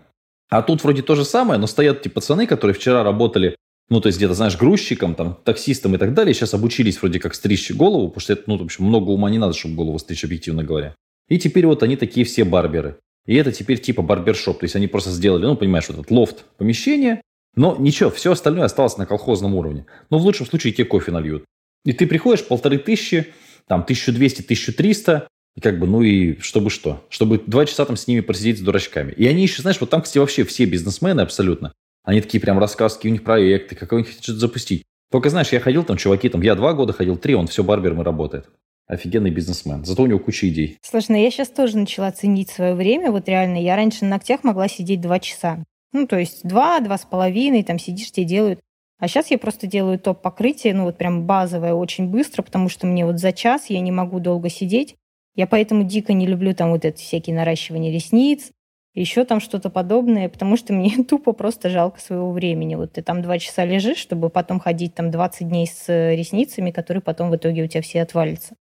А 0.49 0.61
тут 0.61 0.83
вроде 0.83 1.01
то 1.01 1.15
же 1.15 1.23
самое, 1.23 1.59
но 1.59 1.67
стоят 1.67 2.01
эти 2.01 2.07
пацаны, 2.07 2.47
которые 2.47 2.75
вчера 2.75 3.03
работали, 3.03 3.55
ну, 3.89 4.01
то 4.01 4.07
есть 4.07 4.17
где-то, 4.17 4.33
знаешь, 4.33 4.57
грузчиком, 4.57 5.15
там, 5.15 5.37
таксистом 5.43 5.95
и 5.95 5.97
так 5.97 6.13
далее, 6.13 6.33
сейчас 6.33 6.53
обучились 6.53 6.99
вроде 6.99 7.19
как 7.19 7.35
стричь 7.35 7.71
голову, 7.71 8.07
потому 8.07 8.21
что 8.21 8.33
это, 8.33 8.43
ну, 8.47 8.57
в 8.57 8.63
общем, 8.63 8.85
много 8.85 9.11
ума 9.11 9.29
не 9.29 9.37
надо, 9.37 9.53
чтобы 9.53 9.75
голову 9.75 9.99
стричь, 9.99 10.23
объективно 10.23 10.63
говоря. 10.63 10.95
И 11.29 11.39
теперь 11.39 11.65
вот 11.65 11.83
они 11.83 11.95
такие 11.95 12.25
все 12.25 12.43
барберы. 12.43 12.97
И 13.25 13.35
это 13.35 13.51
теперь 13.51 13.79
типа 13.79 14.01
барбершоп, 14.01 14.59
то 14.59 14.65
есть 14.65 14.75
они 14.75 14.87
просто 14.87 15.09
сделали, 15.11 15.45
ну, 15.45 15.55
понимаешь, 15.55 15.87
вот 15.87 15.97
этот 15.97 16.11
лофт 16.11 16.45
помещения, 16.57 17.21
но 17.55 17.75
ничего, 17.77 18.09
все 18.09 18.31
остальное 18.31 18.65
осталось 18.65 18.97
на 18.97 19.05
колхозном 19.05 19.55
уровне. 19.55 19.85
Но 20.09 20.19
в 20.19 20.23
лучшем 20.23 20.45
случае 20.45 20.73
тебе 20.73 20.85
кофе 20.85 21.11
нальют. 21.11 21.45
И 21.83 21.93
ты 21.93 22.07
приходишь, 22.07 22.45
полторы 22.45 22.77
тысячи, 22.77 23.27
там, 23.67 23.81
1200, 23.81 24.41
1300, 24.41 25.27
и 25.55 25.61
как 25.61 25.79
бы, 25.79 25.87
ну 25.87 26.01
и 26.01 26.37
чтобы 26.39 26.69
что? 26.69 27.05
Чтобы 27.09 27.41
два 27.45 27.65
часа 27.65 27.85
там 27.85 27.95
с 27.95 28.07
ними 28.07 28.19
просидеть 28.19 28.59
с 28.59 28.61
дурачками. 28.61 29.11
И 29.13 29.25
они 29.27 29.43
еще, 29.43 29.61
знаешь, 29.61 29.79
вот 29.79 29.89
там, 29.89 30.01
кстати, 30.01 30.17
вообще 30.17 30.43
все 30.43 30.65
бизнесмены 30.65 31.21
абсолютно. 31.21 31.73
Они 32.03 32.21
такие 32.21 32.41
прям 32.41 32.59
рассказки, 32.59 33.07
у 33.07 33.11
них 33.11 33.23
проекты, 33.23 33.75
как 33.75 33.93
они 33.93 34.03
хотят 34.03 34.21
что-то 34.21 34.39
запустить. 34.39 34.83
Только, 35.11 35.29
знаешь, 35.29 35.49
я 35.49 35.59
ходил 35.59 35.83
там, 35.83 35.97
чуваки, 35.97 36.27
там, 36.29 36.41
я 36.41 36.55
два 36.55 36.73
года 36.73 36.91
ходил, 36.91 37.15
три, 37.17 37.35
он 37.35 37.47
все 37.47 37.63
барбером 37.63 38.01
и 38.01 38.03
работает. 38.03 38.49
Офигенный 38.87 39.31
бизнесмен. 39.31 39.83
Зато 39.85 40.03
у 40.03 40.05
него 40.05 40.19
куча 40.19 40.47
идей. 40.49 40.77
Слушай, 40.83 41.11
ну 41.11 41.23
я 41.23 41.31
сейчас 41.31 41.49
тоже 41.49 41.77
начала 41.77 42.11
ценить 42.11 42.49
свое 42.49 42.75
время. 42.75 43.11
Вот 43.11 43.27
реально, 43.27 43.61
я 43.63 43.75
раньше 43.75 44.03
на 44.03 44.11
ногтях 44.11 44.43
могла 44.43 44.67
сидеть 44.67 45.01
два 45.01 45.19
часа. 45.19 45.63
Ну, 45.95 46.07
то 46.07 46.19
есть 46.19 46.45
два, 46.45 46.81
два 46.81 46.97
с 46.97 47.05
половиной, 47.05 47.63
там 47.63 47.79
сидишь, 47.79 48.11
тебе 48.11 48.25
делают. 48.25 48.59
А 48.99 49.07
сейчас 49.07 49.31
я 49.31 49.37
просто 49.37 49.65
делаю 49.65 49.97
топ-покрытие, 49.97 50.73
ну 50.73 50.83
вот 50.83 50.97
прям 50.97 51.25
базовое, 51.25 51.73
очень 51.73 52.09
быстро, 52.09 52.43
потому 52.43 52.67
что 52.67 52.85
мне 52.85 53.05
вот 53.05 53.17
за 53.17 53.31
час 53.31 53.69
я 53.69 53.79
не 53.79 53.93
могу 53.93 54.19
долго 54.19 54.49
сидеть. 54.49 54.95
Я 55.35 55.47
поэтому 55.47 55.83
дико 55.83 56.11
не 56.11 56.27
люблю 56.27 56.53
там 56.53 56.71
вот 56.71 56.83
эти 56.83 57.01
всякие 57.01 57.33
наращивания 57.33 57.93
ресниц, 57.93 58.51
еще 58.93 59.23
там 59.23 59.39
что-то 59.39 59.69
подобное, 59.69 60.27
потому 60.27 60.57
что 60.57 60.73
мне 60.73 61.01
тупо 61.09 61.31
просто 61.31 61.69
жалко 61.69 62.01
своего 62.01 62.31
времени. 62.31 62.75
Вот 62.75 62.91
ты 62.93 63.01
там 63.01 63.21
два 63.21 63.39
часа 63.39 63.63
лежишь, 63.63 63.97
чтобы 63.97 64.29
потом 64.29 64.59
ходить 64.59 64.95
там 64.95 65.11
20 65.11 65.47
дней 65.47 65.65
с 65.65 65.87
ресницами, 65.87 66.71
которые 66.71 67.01
потом 67.01 67.29
в 67.29 67.37
итоге 67.37 67.63
у 67.63 67.67
тебя 67.67 67.81
все 67.81 68.01
отвалятся 68.01 68.55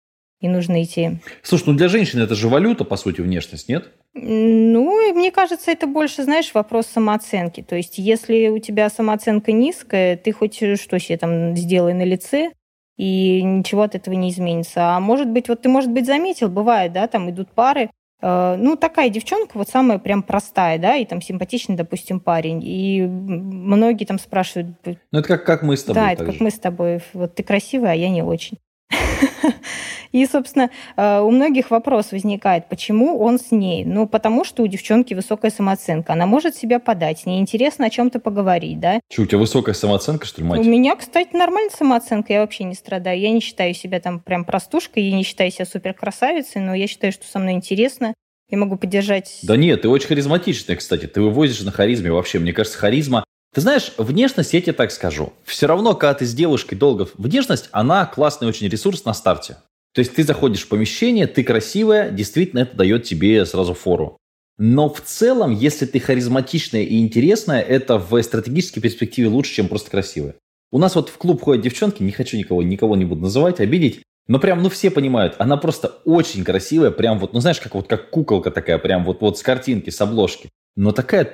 и 0.40 0.48
нужно 0.48 0.82
идти. 0.82 1.18
Слушай, 1.42 1.64
ну 1.68 1.74
для 1.74 1.88
женщины 1.88 2.22
это 2.22 2.34
же 2.34 2.48
валюта, 2.48 2.84
по 2.84 2.96
сути, 2.96 3.20
внешность, 3.20 3.68
нет? 3.68 3.90
Ну, 4.14 5.14
мне 5.14 5.30
кажется, 5.30 5.70
это 5.70 5.86
больше, 5.86 6.24
знаешь, 6.24 6.50
вопрос 6.52 6.86
самооценки. 6.86 7.62
То 7.62 7.76
есть, 7.76 7.98
если 7.98 8.48
у 8.48 8.58
тебя 8.58 8.90
самооценка 8.90 9.52
низкая, 9.52 10.16
ты 10.16 10.32
хоть 10.32 10.56
что 10.56 10.98
себе 10.98 11.16
там 11.16 11.56
сделай 11.56 11.94
на 11.94 12.04
лице, 12.04 12.50
и 12.96 13.42
ничего 13.42 13.82
от 13.82 13.94
этого 13.94 14.14
не 14.14 14.30
изменится. 14.30 14.96
А 14.96 15.00
может 15.00 15.28
быть, 15.28 15.48
вот 15.48 15.62
ты, 15.62 15.68
может 15.68 15.90
быть, 15.90 16.06
заметил, 16.06 16.50
бывает, 16.50 16.92
да, 16.92 17.06
там 17.06 17.30
идут 17.30 17.50
пары, 17.52 17.90
э, 18.20 18.56
ну, 18.58 18.76
такая 18.76 19.08
девчонка, 19.08 19.56
вот 19.56 19.68
самая 19.68 19.98
прям 19.98 20.22
простая, 20.22 20.78
да, 20.78 20.96
и 20.96 21.06
там 21.06 21.22
симпатичный, 21.22 21.76
допустим, 21.76 22.20
парень. 22.20 22.60
И 22.62 23.00
многие 23.02 24.04
там 24.04 24.18
спрашивают... 24.18 24.76
Ну, 24.84 25.18
это 25.18 25.28
как, 25.28 25.46
как 25.46 25.62
мы 25.62 25.78
с 25.78 25.84
тобой. 25.84 25.94
Да, 25.94 26.12
это 26.12 26.26
как 26.26 26.34
же. 26.34 26.42
мы 26.42 26.50
с 26.50 26.58
тобой. 26.58 27.00
Вот 27.14 27.34
ты 27.34 27.42
красивая, 27.42 27.92
а 27.92 27.94
я 27.94 28.10
не 28.10 28.22
очень. 28.22 28.58
И, 30.12 30.26
собственно, 30.26 30.70
э, 30.96 31.20
у 31.20 31.30
многих 31.30 31.70
вопрос 31.70 32.12
возникает, 32.12 32.68
почему 32.68 33.18
он 33.20 33.38
с 33.38 33.52
ней? 33.52 33.84
Ну, 33.84 34.08
потому 34.08 34.44
что 34.44 34.62
у 34.62 34.66
девчонки 34.66 35.14
высокая 35.14 35.50
самооценка. 35.50 36.12
Она 36.14 36.26
может 36.26 36.56
себя 36.56 36.80
подать, 36.80 37.22
ей 37.26 37.38
интересно 37.38 37.86
о 37.86 37.90
чем-то 37.90 38.18
поговорить, 38.18 38.80
да? 38.80 39.00
Че, 39.08 39.22
у 39.22 39.26
тебя 39.26 39.38
высокая 39.38 39.74
самооценка, 39.74 40.26
что 40.26 40.40
ли, 40.40 40.48
мать? 40.48 40.60
У 40.60 40.64
меня, 40.64 40.96
кстати, 40.96 41.34
нормальная 41.34 41.70
самооценка, 41.70 42.32
я 42.32 42.40
вообще 42.40 42.64
не 42.64 42.74
страдаю. 42.74 43.20
Я 43.20 43.30
не 43.30 43.40
считаю 43.40 43.74
себя 43.74 44.00
там 44.00 44.20
прям 44.20 44.44
простушкой, 44.44 45.04
я 45.04 45.16
не 45.16 45.22
считаю 45.22 45.50
себя 45.50 45.64
супер 45.64 45.94
красавицей, 45.94 46.60
но 46.60 46.74
я 46.74 46.86
считаю, 46.86 47.12
что 47.12 47.26
со 47.26 47.38
мной 47.38 47.52
интересно. 47.52 48.14
Я 48.50 48.58
могу 48.58 48.76
поддержать... 48.76 49.38
Да 49.44 49.56
нет, 49.56 49.82
ты 49.82 49.88
очень 49.88 50.08
харизматичная, 50.08 50.74
кстати. 50.74 51.06
Ты 51.06 51.20
вывозишь 51.22 51.60
на 51.60 51.70
харизме 51.70 52.10
вообще. 52.10 52.40
Мне 52.40 52.52
кажется, 52.52 52.78
харизма 52.78 53.24
ты 53.52 53.60
знаешь, 53.60 53.92
внешность, 53.98 54.52
я 54.54 54.60
тебе 54.60 54.72
так 54.72 54.92
скажу. 54.92 55.32
Все 55.44 55.66
равно, 55.66 55.94
когда 55.94 56.14
ты 56.14 56.26
с 56.26 56.34
девушкой 56.34 56.76
долго... 56.76 57.08
Внешность, 57.14 57.68
она 57.72 58.06
классный 58.06 58.46
очень 58.46 58.68
ресурс 58.68 59.04
на 59.04 59.12
старте. 59.12 59.56
То 59.92 60.00
есть 60.00 60.14
ты 60.14 60.22
заходишь 60.22 60.62
в 60.62 60.68
помещение, 60.68 61.26
ты 61.26 61.42
красивая, 61.42 62.10
действительно 62.10 62.60
это 62.60 62.76
дает 62.76 63.04
тебе 63.04 63.44
сразу 63.44 63.74
фору. 63.74 64.16
Но 64.56 64.88
в 64.88 65.00
целом, 65.00 65.50
если 65.52 65.86
ты 65.86 65.98
харизматичная 65.98 66.82
и 66.82 67.00
интересная, 67.00 67.60
это 67.60 67.98
в 67.98 68.22
стратегической 68.22 68.80
перспективе 68.80 69.28
лучше, 69.28 69.54
чем 69.54 69.68
просто 69.68 69.90
красивая. 69.90 70.36
У 70.70 70.78
нас 70.78 70.94
вот 70.94 71.08
в 71.08 71.18
клуб 71.18 71.42
ходят 71.42 71.64
девчонки, 71.64 72.02
не 72.02 72.12
хочу 72.12 72.36
никого, 72.36 72.62
никого 72.62 72.94
не 72.94 73.04
буду 73.04 73.22
называть, 73.22 73.58
обидеть, 73.58 74.02
но 74.28 74.38
прям, 74.38 74.62
ну 74.62 74.68
все 74.68 74.90
понимают, 74.90 75.34
она 75.38 75.56
просто 75.56 75.88
очень 76.04 76.44
красивая, 76.44 76.92
прям 76.92 77.18
вот, 77.18 77.32
ну 77.32 77.40
знаешь, 77.40 77.58
как 77.58 77.74
вот 77.74 77.88
как 77.88 78.10
куколка 78.10 78.52
такая, 78.52 78.78
прям 78.78 79.04
вот, 79.04 79.22
вот 79.22 79.38
с 79.38 79.42
картинки, 79.42 79.90
с 79.90 80.00
обложки. 80.00 80.50
Но 80.76 80.92
такая 80.92 81.24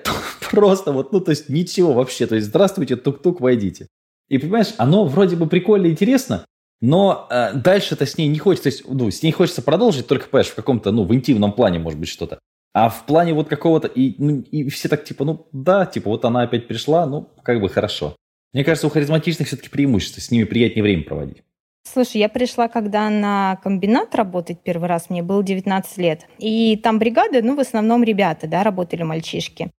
просто 0.51 0.93
вот, 0.93 1.13
ну 1.13 1.21
то 1.21 1.31
есть 1.31 1.49
ничего 1.49 1.93
вообще, 1.93 2.27
то 2.27 2.35
есть 2.35 2.49
здравствуйте, 2.49 2.97
тук-тук, 2.97 3.41
войдите. 3.41 3.89
И 4.29 4.39
понимаешь, 4.39 4.75
оно 4.79 5.05
вроде 5.05 5.37
бы 5.37 5.47
прикольно 5.47 5.87
и 5.87 5.91
интересно, 5.91 6.45
но 6.81 7.27
э, 7.31 7.55
дальше-то 7.55 8.07
с 8.07 8.19
ней 8.19 8.29
не 8.29 8.39
хочется, 8.39 8.65
то 8.65 8.75
есть, 8.75 8.89
ну, 8.89 9.11
с 9.11 9.23
ней 9.23 9.33
хочется 9.33 9.63
продолжить, 9.63 10.07
только, 10.07 10.29
понимаешь, 10.29 10.49
в 10.49 10.55
каком-то, 10.55 10.91
ну, 10.91 11.05
в 11.05 11.15
интимном 11.15 11.53
плане, 11.53 11.79
может 11.79 11.99
быть, 11.99 12.09
что-то. 12.09 12.39
А 12.75 12.91
в 12.91 13.07
плане 13.07 13.33
вот 13.33 13.49
какого-то, 13.49 13.89
и, 13.89 14.15
ну, 14.19 14.41
и 14.51 14.69
все 14.69 14.89
так, 14.89 15.05
типа, 15.05 15.25
ну, 15.25 15.47
да, 15.53 15.87
типа, 15.87 16.11
вот 16.11 16.25
она 16.25 16.43
опять 16.43 16.69
пришла, 16.69 17.07
ну, 17.07 17.31
как 17.43 17.61
бы 17.61 17.69
хорошо. 17.69 18.15
Мне 18.53 18.65
кажется, 18.65 18.87
у 18.87 18.91
харизматичных 18.91 19.49
все-таки 19.49 19.71
преимущество, 19.71 20.21
с 20.21 20.31
ними 20.31 20.45
приятнее 20.45 20.83
время 20.83 21.05
проводить. 21.05 21.43
Слушай, 21.85 22.19
я 22.19 22.29
пришла, 22.29 22.69
когда 22.69 23.09
на 23.09 23.59
комбинат 23.63 24.15
работать 24.15 24.59
первый 24.63 24.89
раз, 24.89 25.09
мне 25.09 25.23
было 25.23 25.43
19 25.43 25.99
лет. 25.99 26.27
И 26.39 26.77
там 26.77 26.99
бригада, 26.99 27.41
ну, 27.43 27.55
в 27.55 27.61
основном 27.61 28.03
ребята, 28.03 28.47
да, 28.47 28.65
работали 28.65 29.05
мальчишки. 29.05 29.71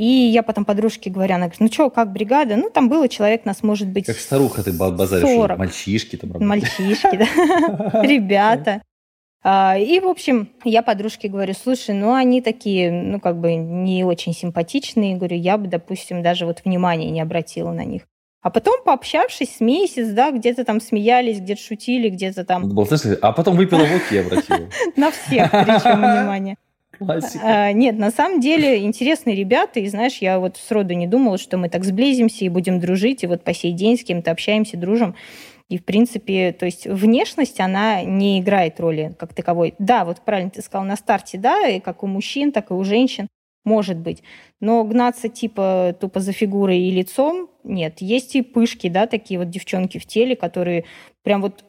И 0.00 0.30
я 0.32 0.42
потом 0.42 0.64
подружке 0.64 1.10
говорю, 1.10 1.34
она 1.34 1.44
говорит, 1.44 1.60
ну 1.60 1.70
что, 1.70 1.90
как 1.90 2.10
бригада? 2.10 2.56
Ну, 2.56 2.70
там 2.70 2.88
было 2.88 3.06
человек, 3.06 3.44
нас 3.44 3.62
может 3.62 3.86
быть 3.88 4.06
Как 4.06 4.16
старуха 4.16 4.62
ты 4.62 4.72
базаришь, 4.72 5.28
40. 5.28 5.58
мальчишки 5.58 6.16
там 6.16 6.32
работают. 6.32 6.48
Мальчишки, 6.48 7.16
да, 7.18 8.02
ребята. 8.02 8.80
А, 9.42 9.76
и, 9.76 10.00
в 10.00 10.06
общем, 10.06 10.48
я 10.64 10.80
подружке 10.80 11.28
говорю, 11.28 11.52
слушай, 11.52 11.94
ну, 11.94 12.14
они 12.14 12.40
такие, 12.40 12.90
ну, 12.90 13.20
как 13.20 13.38
бы 13.38 13.56
не 13.56 14.02
очень 14.02 14.32
симпатичные. 14.32 15.16
Говорю, 15.16 15.36
я 15.36 15.58
бы, 15.58 15.66
допустим, 15.66 16.22
даже 16.22 16.46
вот 16.46 16.62
внимания 16.64 17.10
не 17.10 17.20
обратила 17.20 17.70
на 17.70 17.84
них. 17.84 18.06
А 18.40 18.48
потом, 18.48 18.82
пообщавшись 18.82 19.56
с 19.56 19.60
месяц, 19.60 20.08
да, 20.12 20.30
где-то 20.30 20.64
там 20.64 20.80
смеялись, 20.80 21.40
где-то 21.40 21.60
шутили, 21.60 22.08
где-то 22.08 22.46
там... 22.46 22.64
А 23.20 23.32
потом 23.32 23.54
выпила 23.54 23.84
водки 23.84 24.14
и 24.14 24.16
обратила. 24.16 24.66
На 24.96 25.10
всех 25.10 25.50
причем 25.50 25.98
внимание. 25.98 26.56
Классика. 26.98 27.40
А, 27.44 27.72
нет, 27.72 27.98
на 27.98 28.10
самом 28.10 28.40
деле 28.40 28.84
интересные 28.84 29.36
ребята, 29.36 29.80
и 29.80 29.88
знаешь, 29.88 30.18
я 30.18 30.38
вот 30.38 30.56
сроду 30.56 30.94
не 30.94 31.06
думала, 31.06 31.38
что 31.38 31.56
мы 31.56 31.68
так 31.68 31.84
сблизимся 31.84 32.44
и 32.44 32.48
будем 32.48 32.80
дружить, 32.80 33.22
и 33.22 33.26
вот 33.26 33.42
по 33.42 33.54
сей 33.54 33.72
день 33.72 33.96
с 33.96 34.04
кем-то 34.04 34.30
общаемся, 34.30 34.76
дружим. 34.76 35.14
И, 35.68 35.78
в 35.78 35.84
принципе, 35.84 36.52
то 36.52 36.66
есть 36.66 36.86
внешность, 36.86 37.60
она 37.60 38.02
не 38.02 38.40
играет 38.40 38.80
роли 38.80 39.14
как 39.18 39.34
таковой. 39.34 39.74
Да, 39.78 40.04
вот 40.04 40.20
правильно 40.24 40.50
ты 40.50 40.62
сказал, 40.62 40.84
на 40.84 40.96
старте, 40.96 41.38
да, 41.38 41.68
и 41.68 41.78
как 41.78 42.02
у 42.02 42.08
мужчин, 42.08 42.50
так 42.50 42.72
и 42.72 42.74
у 42.74 42.82
женщин, 42.82 43.28
может 43.64 43.96
быть. 43.96 44.22
Но 44.58 44.82
гнаться 44.82 45.28
типа 45.28 45.96
тупо 46.00 46.18
за 46.18 46.32
фигурой 46.32 46.80
и 46.80 46.90
лицом, 46.90 47.48
нет. 47.62 48.00
Есть 48.00 48.34
и 48.34 48.42
пышки, 48.42 48.88
да, 48.88 49.06
такие 49.06 49.38
вот 49.38 49.48
девчонки 49.48 49.98
в 49.98 50.06
теле, 50.06 50.34
которые 50.34 50.86
прям 51.22 51.40
вот 51.40 51.64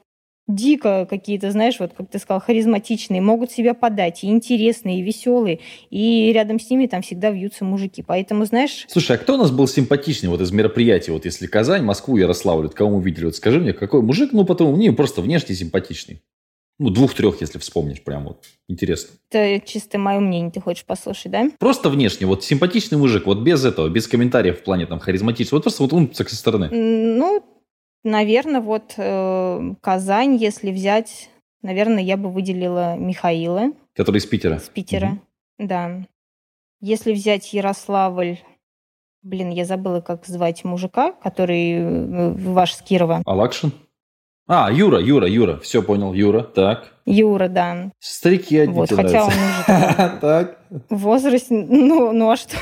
дико 0.55 1.07
какие-то, 1.09 1.51
знаешь, 1.51 1.79
вот 1.79 1.93
как 1.95 2.09
ты 2.09 2.19
сказал, 2.19 2.41
харизматичные, 2.41 3.21
могут 3.21 3.51
себя 3.51 3.73
подать, 3.73 4.23
и 4.23 4.27
интересные, 4.27 4.99
и 4.99 5.03
веселые, 5.03 5.59
и 5.89 6.31
рядом 6.33 6.59
с 6.59 6.69
ними 6.69 6.87
там 6.87 7.01
всегда 7.01 7.31
вьются 7.31 7.65
мужики. 7.65 8.03
Поэтому, 8.05 8.45
знаешь... 8.45 8.85
Слушай, 8.87 9.17
а 9.17 9.19
кто 9.19 9.35
у 9.35 9.37
нас 9.37 9.51
был 9.51 9.67
симпатичнее 9.67 10.29
вот 10.29 10.41
из 10.41 10.51
мероприятий, 10.51 11.11
вот 11.11 11.25
если 11.25 11.47
Казань, 11.47 11.83
Москву, 11.83 12.17
Ярославль, 12.17 12.63
вот 12.63 12.73
кого 12.73 12.97
мы 12.97 13.03
видели, 13.03 13.25
вот 13.25 13.35
скажи 13.35 13.59
мне, 13.59 13.73
какой 13.73 14.01
мужик, 14.01 14.31
ну, 14.33 14.45
потом, 14.45 14.77
не, 14.77 14.91
просто 14.91 15.21
внешне 15.21 15.55
симпатичный. 15.55 16.21
Ну, 16.79 16.89
двух-трех, 16.89 17.39
если 17.41 17.59
вспомнишь, 17.59 18.01
прям 18.03 18.23
вот. 18.23 18.43
Интересно. 18.67 19.15
Это 19.29 19.63
чисто 19.67 19.99
мое 19.99 20.19
мнение, 20.19 20.49
ты 20.49 20.59
хочешь 20.61 20.83
послушать, 20.83 21.31
да? 21.31 21.47
Просто 21.59 21.89
внешне, 21.89 22.25
вот 22.25 22.43
симпатичный 22.43 22.97
мужик, 22.97 23.27
вот 23.27 23.43
без 23.43 23.63
этого, 23.63 23.87
без 23.87 24.07
комментариев 24.07 24.59
в 24.59 24.63
плане 24.63 24.87
там 24.87 24.99
харизматичный, 24.99 25.57
вот 25.57 25.63
просто 25.63 25.83
вот 25.83 25.93
он 25.93 26.11
со 26.11 26.23
стороны. 26.35 26.69
Ну, 26.71 27.43
Наверное, 28.03 28.61
вот 28.61 28.95
э, 28.97 29.73
Казань, 29.81 30.35
если 30.35 30.71
взять, 30.71 31.29
наверное, 31.61 32.03
я 32.03 32.17
бы 32.17 32.29
выделила 32.29 32.95
Михаила. 32.97 33.73
Который 33.95 34.17
из 34.17 34.25
Питера. 34.25 34.55
Из 34.55 34.69
Питера, 34.69 35.07
угу. 35.07 35.19
да. 35.67 36.07
Если 36.79 37.13
взять 37.13 37.53
Ярославль, 37.53 38.39
блин, 39.21 39.51
я 39.51 39.65
забыла, 39.65 40.01
как 40.01 40.25
звать 40.25 40.63
мужика, 40.63 41.11
который 41.11 41.73
э, 41.73 42.31
ваш 42.31 42.73
с 42.73 42.81
Кирова. 42.81 43.21
Алакшин? 43.25 43.71
А, 44.47 44.71
Юра, 44.71 44.99
Юра, 44.99 45.27
Юра. 45.27 45.59
Все 45.59 45.83
понял, 45.83 46.13
Юра. 46.13 46.41
Так. 46.41 46.93
Юра, 47.05 47.47
да. 47.47 47.91
Старики 47.99 48.57
одни 48.57 48.73
Вот, 48.73 48.91
хотя 48.91 49.23
он 49.23 49.29
уже 49.29 50.17
так. 50.21 50.59
в 50.89 50.97
возрасте, 50.97 51.53
ну, 51.53 52.11
ну 52.11 52.31
а 52.31 52.35
что? 52.35 52.57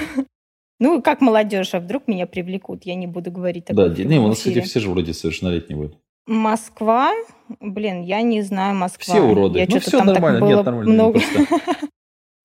Ну, 0.80 1.02
как 1.02 1.22
молодежь, 1.22 1.74
а 1.74 1.80
вдруг 1.80 2.08
меня 2.08 2.26
привлекут, 2.26 2.86
я 2.86 2.96
не 2.96 3.08
буду 3.08 3.32
говорить 3.32 3.66
такое. 3.66 3.90
Да, 3.90 4.04
не, 4.04 4.18
у 4.20 4.28
нас, 4.28 4.38
кстати, 4.38 4.62
все 4.62 4.80
же 4.80 4.90
вроде 4.90 5.14
совершеннолетние 5.14 5.78
будут. 5.78 5.98
Москва, 6.26 7.12
блин, 7.60 8.04
я 8.04 8.22
не 8.22 8.42
знаю 8.44 8.76
Москва. 8.76 9.16
Все 9.16 9.22
уроды. 9.22 9.60
Я 9.60 9.66
ну, 9.68 9.80
все 9.80 10.04
нормально, 10.04 10.46
нет, 10.46 10.66
нормально. 10.66 10.94
Много... 10.94 11.20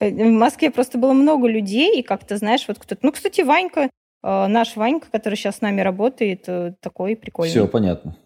В 0.00 0.24
Москве 0.24 0.70
просто 0.70 0.98
было 0.98 1.12
много 1.12 1.46
людей, 1.46 2.00
и 2.00 2.02
как-то, 2.02 2.36
знаешь, 2.36 2.64
вот 2.66 2.78
кто-то... 2.78 3.00
Ну, 3.02 3.12
кстати, 3.12 3.42
Ванька, 3.42 3.82
э, 3.82 4.46
наш 4.48 4.76
Ванька, 4.76 5.06
который 5.10 5.36
сейчас 5.36 5.58
с 5.58 5.60
нами 5.60 5.80
работает, 5.80 6.44
э, 6.46 6.74
такой 6.80 7.16
прикольный. 7.16 7.50
Все, 7.50 7.68
понятно. 7.68 8.16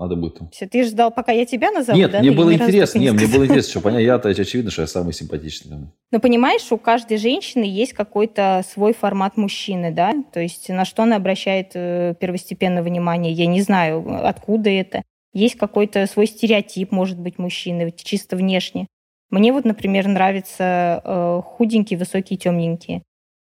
Надо 0.00 0.16
будет. 0.16 0.40
Все, 0.50 0.66
ты 0.66 0.82
ждал, 0.84 1.10
пока 1.10 1.30
я 1.30 1.44
тебя 1.44 1.70
назову, 1.70 1.98
Нет, 1.98 2.10
да? 2.10 2.20
мне 2.20 2.30
было 2.30 2.54
интересно, 2.54 2.98
не, 2.98 3.12
мне 3.12 3.26
было 3.26 3.44
интересно, 3.44 3.70
что 3.70 3.80
понятно, 3.82 4.02
я-то 4.02 4.30
очевидно, 4.30 4.70
что 4.70 4.80
я 4.80 4.88
самый 4.88 5.12
симпатичный. 5.12 5.88
Но 6.10 6.20
понимаешь, 6.20 6.72
у 6.72 6.78
каждой 6.78 7.18
женщины 7.18 7.64
есть 7.64 7.92
какой-то 7.92 8.64
свой 8.66 8.94
формат 8.94 9.36
мужчины, 9.36 9.92
да? 9.92 10.14
То 10.32 10.40
есть 10.40 10.70
на 10.70 10.86
что 10.86 11.02
она 11.02 11.16
обращает 11.16 11.72
э, 11.74 12.14
первостепенное 12.18 12.82
внимание, 12.82 13.34
я 13.34 13.44
не 13.44 13.60
знаю, 13.60 14.26
откуда 14.26 14.70
это. 14.70 15.02
Есть 15.34 15.56
какой-то 15.56 16.06
свой 16.06 16.26
стереотип, 16.26 16.92
может 16.92 17.18
быть, 17.18 17.36
мужчины, 17.36 17.92
чисто 17.94 18.36
внешне. 18.36 18.86
Мне 19.28 19.52
вот, 19.52 19.66
например, 19.66 20.08
нравятся 20.08 21.02
э, 21.04 21.42
худенькие, 21.44 21.98
высокие, 21.98 22.38
темненькие. 22.38 23.02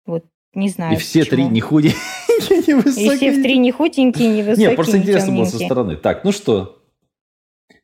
Вот, 0.06 0.24
не 0.56 0.68
знаю. 0.68 0.94
И 0.94 0.96
все 0.96 1.20
почему. 1.20 1.36
три 1.36 1.44
не 1.48 1.60
худенькие. 1.60 1.98
не 2.66 2.74
высокие. 2.74 3.06
И 3.06 3.16
все 3.16 3.30
в 3.32 3.42
три 3.42 3.58
не 3.58 3.70
худенькие, 3.70 4.28
не 4.28 4.42
высокие, 4.42 4.68
Нет, 4.68 4.76
просто 4.76 4.98
интересно 4.98 5.34
было 5.34 5.44
со 5.44 5.58
стороны. 5.58 5.96
Так, 5.96 6.24
ну 6.24 6.32
что? 6.32 6.82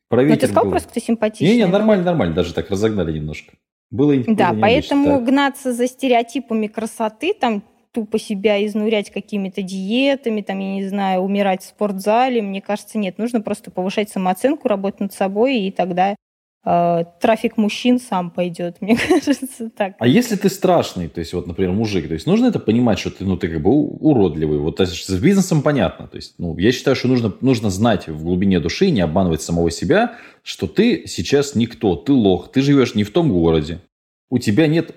Про 0.09 0.23
ну, 0.23 0.35
ты 0.35 0.47
сказал 0.47 0.69
просто, 0.69 0.89
кто 0.89 0.99
симпатичный. 0.99 1.47
Не-не, 1.47 1.65
нормально, 1.65 2.03
нормально. 2.03 2.35
Даже 2.35 2.53
так 2.53 2.69
разогнали 2.69 3.11
немножко. 3.11 3.53
Было 3.89 4.15
Да, 4.27 4.55
поэтому 4.59 5.17
так. 5.17 5.25
гнаться 5.25 5.73
за 5.73 5.87
стереотипами 5.87 6.67
красоты, 6.67 7.33
там 7.33 7.63
тупо 7.91 8.17
себя 8.19 8.63
изнурять 8.65 9.11
какими-то 9.11 9.61
диетами, 9.61 10.41
там, 10.41 10.59
я 10.59 10.73
не 10.73 10.87
знаю, 10.87 11.21
умирать 11.21 11.61
в 11.61 11.67
спортзале, 11.67 12.41
мне 12.41 12.59
кажется, 12.59 12.97
нет. 12.97 13.19
Нужно 13.19 13.41
просто 13.41 13.69
повышать 13.71 14.09
самооценку, 14.09 14.67
работать 14.67 14.99
над 14.99 15.13
собой, 15.13 15.59
и 15.59 15.71
тогда 15.71 16.15
трафик 16.63 17.57
мужчин 17.57 17.99
сам 17.99 18.31
пойдет, 18.31 18.77
мне 18.81 18.97
кажется, 18.97 19.69
так. 19.69 19.95
А 19.99 20.07
если 20.07 20.35
ты 20.35 20.49
страшный, 20.49 21.09
то 21.09 21.19
есть 21.19 21.33
вот, 21.33 21.45
например, 21.45 21.73
мужик, 21.73 22.07
то 22.07 22.13
есть 22.13 22.25
нужно 22.25 22.45
это 22.45 22.59
понимать, 22.59 22.99
что 22.99 23.11
ты, 23.11 23.25
ну, 23.25 23.35
ты 23.35 23.49
как 23.49 23.61
бы 23.61 23.71
уродливый. 23.71 24.59
Вот 24.59 24.77
то 24.77 24.83
есть, 24.83 25.05
с 25.05 25.19
бизнесом 25.19 25.61
понятно. 25.61 26.07
То 26.07 26.15
есть, 26.15 26.35
ну, 26.37 26.57
я 26.57 26.71
считаю, 26.71 26.95
что 26.95 27.07
нужно, 27.09 27.33
нужно 27.41 27.69
знать 27.69 28.07
в 28.07 28.23
глубине 28.23 28.59
души, 28.59 28.91
не 28.91 29.01
обманывать 29.01 29.41
самого 29.41 29.71
себя, 29.71 30.15
что 30.41 30.67
ты 30.67 31.05
сейчас 31.07 31.55
никто, 31.55 31.95
ты 31.95 32.13
лох, 32.13 32.51
ты 32.51 32.61
живешь 32.61 32.95
не 32.95 33.03
в 33.03 33.11
том 33.11 33.31
городе, 33.31 33.81
у 34.29 34.39
тебя 34.39 34.67
нет 34.67 34.95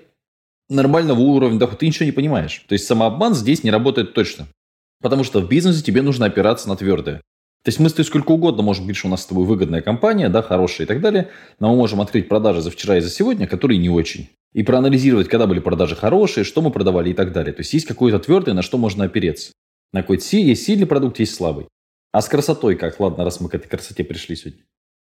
нормального 0.69 1.19
уровня 1.19 1.59
дохода, 1.59 1.79
ты 1.79 1.87
ничего 1.87 2.05
не 2.05 2.11
понимаешь. 2.11 2.63
То 2.67 2.73
есть 2.73 2.85
самообман 2.85 3.33
здесь 3.33 3.63
не 3.63 3.71
работает 3.71 4.13
точно. 4.13 4.47
Потому 5.01 5.23
что 5.23 5.41
в 5.41 5.47
бизнесе 5.47 5.83
тебе 5.83 6.01
нужно 6.01 6.25
опираться 6.25 6.67
на 6.69 6.75
твердое. 6.75 7.21
То 7.67 7.69
есть 7.69 7.81
мы 7.81 7.89
тобой 7.89 8.05
сколько 8.05 8.31
угодно 8.31 8.63
можем 8.63 8.85
говорить, 8.85 8.95
что 8.95 9.09
у 9.09 9.11
нас 9.11 9.23
с 9.23 9.25
тобой 9.25 9.45
выгодная 9.45 9.81
компания, 9.81 10.29
да, 10.29 10.41
хорошая 10.41 10.85
и 10.85 10.87
так 10.87 11.01
далее, 11.01 11.31
но 11.59 11.69
мы 11.69 11.75
можем 11.75 11.99
открыть 11.99 12.29
продажи 12.29 12.61
за 12.61 12.71
вчера 12.71 12.95
и 12.95 13.01
за 13.01 13.09
сегодня, 13.09 13.45
которые 13.45 13.77
не 13.77 13.89
очень. 13.89 14.29
И 14.53 14.63
проанализировать, 14.63 15.27
когда 15.27 15.47
были 15.47 15.59
продажи 15.59 15.93
хорошие, 15.93 16.45
что 16.45 16.61
мы 16.61 16.71
продавали 16.71 17.09
и 17.09 17.13
так 17.13 17.33
далее. 17.33 17.51
То 17.51 17.59
есть 17.59 17.73
есть 17.73 17.85
какое-то 17.85 18.19
твердое, 18.19 18.53
на 18.53 18.61
что 18.61 18.77
можно 18.77 19.03
опереться. 19.03 19.51
На 19.91 20.01
какой-то 20.01 20.23
есть 20.37 20.63
сильный 20.63 20.85
продукт, 20.85 21.19
есть 21.19 21.35
слабый. 21.35 21.67
А 22.13 22.21
с 22.21 22.29
красотой 22.29 22.77
как? 22.77 23.01
Ладно, 23.01 23.25
раз 23.25 23.41
мы 23.41 23.49
к 23.49 23.55
этой 23.55 23.67
красоте 23.67 24.05
пришли 24.05 24.37
сегодня. 24.37 24.61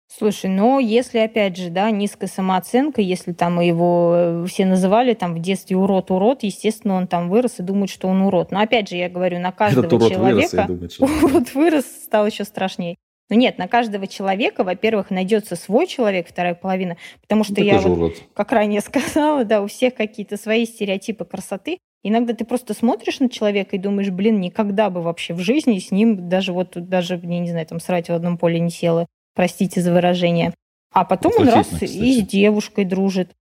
Слушай, 0.08 0.50
но 0.50 0.80
если, 0.80 1.18
опять 1.20 1.58
же, 1.58 1.70
да, 1.70 1.92
низкая 1.92 2.30
самооценка, 2.30 3.02
если 3.02 3.34
там 3.34 3.60
его 3.60 4.14
э, 4.16 4.46
все 4.48 4.66
называли 4.66 5.14
там 5.14 5.34
в 5.34 5.40
детстве 5.40 5.76
урод-урод, 5.76 6.44
естественно, 6.44 6.96
он 6.96 7.08
там 7.08 7.30
вырос 7.30 7.60
и 7.60 7.64
думает, 7.64 7.90
что 7.90 8.08
он 8.08 8.22
урод. 8.22 8.52
Но 8.52 8.60
опять 8.62 8.88
же, 8.88 8.96
я 8.96 9.10
говорю, 9.10 9.40
на 9.40 9.52
каждого 9.52 9.86
Этот 9.86 9.94
урод 9.94 10.12
человека... 10.12 10.36
вырос 10.36 10.54
и 10.54 10.68
думает, 10.68 10.92
что... 10.94 11.06
Урод 11.06 11.54
вырос, 11.54 11.86
стал 11.86 12.28
еще 12.28 12.44
страшнее. 12.46 12.96
Но 13.30 13.36
нет, 13.36 13.58
на 13.58 13.68
каждого 13.68 14.06
человека, 14.06 14.64
во-первых, 14.64 15.10
найдется 15.10 15.56
свой 15.56 15.88
человек, 15.88 16.28
вторая 16.30 16.54
половина, 16.54 16.98
потому 17.22 17.44
что 17.44 17.56
Такой 17.56 17.68
я 17.68 17.80
вот, 17.80 17.98
урод. 17.98 18.14
как 18.34 18.52
ранее 18.52 18.82
сказала, 18.86 19.44
да, 19.44 19.62
у 19.62 19.68
всех 19.68 19.96
какие-то 19.96 20.38
свои 20.38 20.66
стереотипы 20.66 21.26
красоты. 21.26 21.80
Иногда 22.04 22.36
ты 22.36 22.46
просто 22.46 22.76
смотришь 22.76 23.20
на 23.20 23.30
человека 23.30 23.76
и 23.76 23.80
думаешь, 23.80 24.12
блин, 24.12 24.40
никогда 24.40 24.92
бы 24.92 25.02
вообще 25.02 25.34
в 25.34 25.40
жизни 25.40 25.80
с 25.80 25.90
ним 25.90 26.30
даже 26.30 26.54
вот, 26.54 26.74
даже, 26.76 27.16
я 27.16 27.40
не 27.40 27.50
знаю, 27.50 27.66
там, 27.66 27.80
срать 27.80 28.10
в 28.10 28.14
одном 28.14 28.38
поле 28.38 28.60
не 28.60 28.70
села, 28.70 29.08
простите 29.36 29.82
за 29.82 29.92
выражение. 29.94 30.54
А 30.94 31.04
потом 31.06 31.34
он 31.38 31.50
раз 31.50 31.68
Отвратительно, 31.68 32.06
и 32.06 32.12
с 32.12 32.16
кстати. 32.18 32.32
девушкой 32.32 32.86
дружит. 32.86 33.32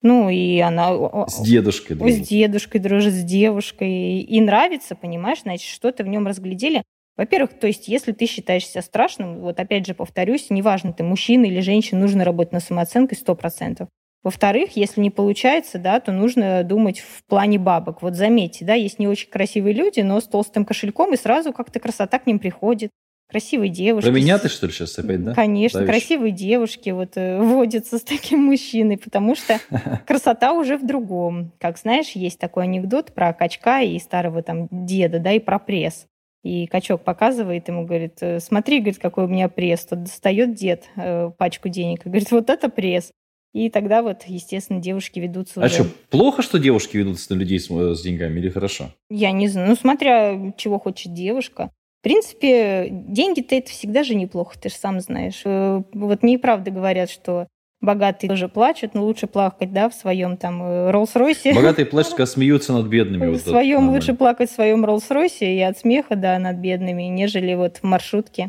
Ну, 0.00 0.28
и 0.30 0.58
она 0.58 1.26
С 1.28 1.40
дедушкой. 1.42 1.94
с 1.94 1.98
дружит. 1.98 2.22
дедушкой 2.22 2.80
дружит, 2.80 3.14
с 3.14 3.22
девушкой. 3.22 4.20
И 4.20 4.40
нравится, 4.40 4.96
понимаешь, 4.96 5.42
значит, 5.42 5.68
что-то 5.68 6.02
в 6.02 6.08
нем 6.08 6.26
разглядели. 6.26 6.82
Во-первых, 7.16 7.58
то 7.60 7.66
есть, 7.66 7.86
если 7.88 8.12
ты 8.12 8.26
считаешь 8.26 8.66
себя 8.66 8.82
страшным, 8.82 9.40
вот 9.40 9.60
опять 9.60 9.86
же 9.86 9.94
повторюсь, 9.94 10.46
неважно, 10.50 10.92
ты 10.92 11.04
мужчина 11.04 11.44
или 11.44 11.60
женщина, 11.60 12.00
нужно 12.00 12.24
работать 12.24 12.52
над 12.54 12.64
самооценкой 12.64 13.18
100%. 13.18 13.86
Во-вторых, 14.24 14.76
если 14.76 15.00
не 15.00 15.10
получается, 15.10 15.78
да, 15.78 16.00
то 16.00 16.12
нужно 16.12 16.62
думать 16.64 17.00
в 17.00 17.24
плане 17.24 17.58
бабок. 17.58 18.02
Вот 18.02 18.14
заметьте, 18.14 18.64
да, 18.64 18.74
есть 18.74 18.98
не 18.98 19.08
очень 19.08 19.28
красивые 19.28 19.74
люди, 19.74 20.00
но 20.00 20.20
с 20.20 20.24
толстым 20.24 20.64
кошельком, 20.64 21.12
и 21.12 21.16
сразу 21.16 21.52
как-то 21.52 21.80
красота 21.80 22.18
к 22.18 22.26
ним 22.26 22.38
приходит. 22.38 22.90
Красивые 23.32 23.70
девушки. 23.70 24.06
Про 24.06 24.14
меня 24.14 24.38
ты, 24.38 24.48
что 24.48 24.66
ли, 24.66 24.72
сейчас 24.72 24.98
опять, 24.98 25.24
да? 25.24 25.34
Конечно, 25.34 25.80
давишь? 25.80 25.90
красивые 25.90 26.32
девушки 26.32 26.90
вот 26.90 27.16
э, 27.16 27.40
водятся 27.40 27.98
с 27.98 28.02
таким 28.02 28.44
мужчиной, 28.44 28.98
потому 28.98 29.34
что 29.34 29.58
красота 30.06 30.52
уже 30.52 30.76
в 30.76 30.86
другом. 30.86 31.52
Как 31.58 31.78
знаешь, 31.78 32.10
есть 32.10 32.38
такой 32.38 32.64
анекдот 32.64 33.12
про 33.12 33.32
качка 33.32 33.80
и 33.80 33.98
старого 33.98 34.42
там 34.42 34.68
деда, 34.70 35.18
да, 35.18 35.32
и 35.32 35.38
про 35.38 35.58
пресс. 35.58 36.06
И 36.44 36.66
качок 36.66 37.04
показывает 37.04 37.68
ему, 37.68 37.86
говорит, 37.86 38.18
«Э, 38.20 38.38
смотри, 38.38 38.80
говорит, 38.80 38.98
какой 38.98 39.24
у 39.24 39.28
меня 39.28 39.48
пресс. 39.48 39.86
Тут 39.86 40.02
достает 40.02 40.54
дед 40.54 40.84
э, 40.96 41.30
пачку 41.38 41.68
денег 41.68 42.04
и 42.04 42.10
говорит, 42.10 42.30
вот 42.30 42.50
это 42.50 42.68
пресс. 42.68 43.12
И 43.52 43.68
тогда 43.68 44.02
вот, 44.02 44.24
естественно, 44.26 44.80
девушки 44.80 45.18
ведутся 45.20 45.60
А 45.60 45.66
уже... 45.66 45.74
что, 45.74 45.84
плохо, 46.10 46.42
что 46.42 46.58
девушки 46.58 46.96
ведутся 46.96 47.34
на 47.34 47.38
людей 47.38 47.60
с, 47.60 47.70
э, 47.70 47.94
с 47.94 48.02
деньгами 48.02 48.40
или 48.40 48.48
хорошо? 48.48 48.90
Я 49.10 49.30
не 49.30 49.48
знаю, 49.48 49.68
ну 49.68 49.76
смотря 49.76 50.52
чего 50.56 50.78
хочет 50.78 51.12
девушка. 51.12 51.70
В 52.02 52.04
принципе, 52.04 52.88
деньги-то 52.90 53.54
это 53.54 53.70
всегда 53.70 54.02
же 54.02 54.16
неплохо, 54.16 54.58
ты 54.60 54.70
же 54.70 54.74
сам 54.74 54.98
знаешь. 54.98 55.42
Э, 55.44 55.82
Вот 55.92 56.24
мне 56.24 56.34
и 56.34 56.36
правда 56.36 56.72
говорят, 56.72 57.08
что 57.08 57.46
богатые 57.80 58.28
тоже 58.28 58.48
плачут, 58.48 58.94
но 58.94 59.04
лучше 59.04 59.28
плакать, 59.28 59.72
да, 59.72 59.88
в 59.88 59.94
своем 59.94 60.36
там 60.36 60.60
э, 60.64 60.90
Роллс-Ройсе. 60.90 61.54
Богатые 61.54 61.86
плачут, 61.86 62.14
когда 62.14 62.26
смеются 62.26 62.72
над 62.72 62.86
бедными. 62.86 63.28
В 63.28 63.32
вот 63.34 63.42
своем 63.42 63.88
лучше 63.88 64.14
плакать 64.14 64.50
в 64.50 64.54
своем 64.54 64.84
Роллс-Ройсе 64.84 65.54
и 65.54 65.60
от 65.60 65.78
смеха, 65.78 66.16
да, 66.16 66.40
над 66.40 66.56
бедными, 66.56 67.04
нежели 67.04 67.54
вот 67.54 67.76
в 67.76 67.84
маршрутке 67.84 68.48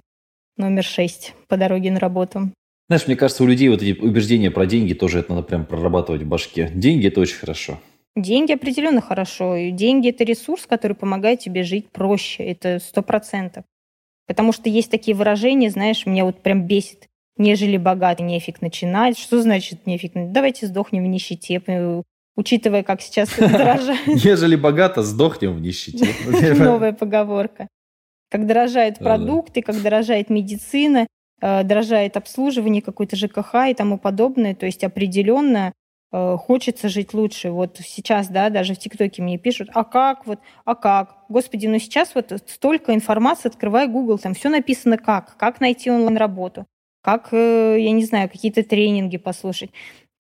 номер 0.57 0.83
6 0.83 1.35
по 1.47 1.55
дороге 1.55 1.91
на 1.91 1.99
работу. 1.99 2.49
Знаешь, 2.89 3.05
мне 3.05 3.15
кажется, 3.15 3.43
у 3.43 3.47
людей 3.47 3.69
вот 3.69 3.83
эти 3.83 3.99
убеждения 3.99 4.49
про 4.49 4.65
деньги 4.65 4.95
тоже 4.95 5.19
это 5.19 5.31
надо 5.35 5.43
прям 5.43 5.67
прорабатывать 5.67 6.23
в 6.23 6.27
башке. 6.27 6.71
Деньги– 6.73 7.05
это 7.09 7.21
очень 7.21 7.37
хорошо. 7.37 7.79
Деньги 8.15 8.51
определенно 8.53 9.01
хорошо. 9.01 9.55
И 9.55 9.71
деньги– 9.71 10.09
это 10.09 10.23
ресурс, 10.23 10.65
который 10.67 10.95
помогает 10.95 11.39
тебе 11.39 11.63
жить 11.63 11.89
проще. 11.89 12.43
Это 12.43 12.79
сто 12.79 13.01
процентов. 13.01 13.65
Потому 14.27 14.51
что 14.51 14.69
есть 14.69 14.91
такие 14.91 15.15
выражения, 15.15 15.69
знаешь, 15.69 16.05
меня 16.05 16.25
вот 16.25 16.41
прям 16.41 16.65
бесит. 16.65 17.07
Нежели 17.37 17.77
богатый, 17.77 18.21
нефиг 18.21 18.61
начинать. 18.61 19.17
Что 19.17 19.41
значит 19.41 19.87
нефиг? 19.87 20.13
начинать? 20.13 20.33
Давайте 20.33 20.67
сдохнем 20.67 21.03
в 21.03 21.07
нищете. 21.07 21.61
Э, 21.65 22.03
Учитывая, 22.35 22.83
как 22.83 23.01
сейчас 23.01 23.29
дорожает 23.37 24.07
Ежели 24.07 24.55
богато, 24.55 25.03
сдохнем 25.03 25.53
в 25.53 25.61
нищете. 25.61 26.07
новая 26.55 26.93
поговорка. 26.93 27.67
Как 28.29 28.47
дорожают 28.47 28.97
продукты, 28.97 29.61
как 29.61 29.79
дорожает 29.81 30.29
медицина, 30.29 31.05
э, 31.41 31.63
дорожает 31.63 32.17
обслуживание, 32.17 32.81
какой-то 32.81 33.15
ЖКХ 33.15 33.55
и 33.69 33.73
тому 33.75 33.99
подобное. 33.99 34.55
То 34.55 34.65
есть 34.65 34.83
определенно 34.83 35.73
хочется 36.13 36.89
жить 36.89 37.13
лучше. 37.13 37.49
Вот 37.49 37.79
сейчас, 37.83 38.27
да, 38.27 38.49
даже 38.49 38.75
в 38.75 38.77
ТикТоке 38.77 39.21
мне 39.23 39.37
пишут, 39.37 39.69
а 39.73 39.83
как 39.83 40.27
вот, 40.27 40.39
а 40.63 40.75
как? 40.75 41.17
Господи, 41.27 41.67
ну 41.67 41.79
сейчас 41.79 42.13
вот 42.13 42.31
столько 42.45 42.93
информации, 42.93 43.49
открывай 43.49 43.87
Google, 43.87 44.19
там 44.19 44.33
все 44.35 44.49
написано 44.49 44.97
как, 44.97 45.35
как 45.37 45.59
найти 45.59 45.89
онлайн-работу, 45.89 46.67
как, 47.01 47.29
э, 47.31 47.77
я 47.79 47.91
не 47.91 48.05
знаю, 48.05 48.29
какие-то 48.29 48.63
тренинги 48.63 49.17
послушать, 49.17 49.71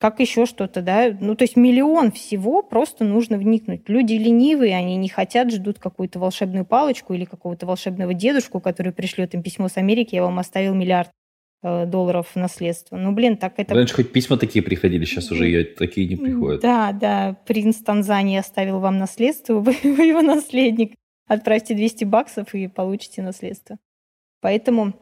как 0.03 0.19
еще 0.19 0.45
что-то, 0.45 0.81
да. 0.81 1.15
Ну, 1.17 1.33
то 1.35 1.45
есть 1.45 1.55
миллион 1.55 2.11
всего, 2.11 2.61
просто 2.61 3.05
нужно 3.05 3.37
вникнуть. 3.37 3.87
Люди 3.87 4.15
ленивые, 4.15 4.75
они 4.75 4.97
не 4.97 5.07
хотят, 5.07 5.49
ждут 5.49 5.79
какую-то 5.79 6.19
волшебную 6.19 6.65
палочку 6.65 7.13
или 7.13 7.23
какого-то 7.23 7.65
волшебного 7.65 8.13
дедушку, 8.13 8.59
который 8.59 8.91
пришлет 8.91 9.33
им 9.33 9.41
письмо 9.41 9.69
с 9.69 9.77
Америки, 9.77 10.15
я 10.15 10.23
вам 10.23 10.39
оставил 10.39 10.73
миллиард 10.73 11.07
э, 11.07 11.11
долларов 11.63 12.31
в 12.33 12.35
наследство. 12.35 12.97
Ну, 12.97 13.13
блин, 13.13 13.37
так 13.37 13.53
это... 13.57 13.73
Раньше 13.73 13.95
хоть 13.95 14.11
письма 14.11 14.37
такие 14.37 14.61
приходили, 14.61 15.05
сейчас 15.05 15.31
уже 15.31 15.49
и 15.49 15.63
такие 15.63 16.07
не 16.07 16.17
приходят. 16.17 16.61
Да, 16.61 16.91
да, 16.91 17.37
принц 17.45 17.77
Танзании 17.77 18.37
оставил 18.37 18.79
вам 18.79 18.97
наследство, 18.97 19.53
вы, 19.59 19.75
вы 19.83 20.05
его 20.05 20.21
наследник. 20.21 20.95
Отправьте 21.27 21.73
200 21.73 22.03
баксов 22.03 22.53
и 22.53 22.67
получите 22.67 23.21
наследство. 23.21 23.77
Поэтому 24.41 24.93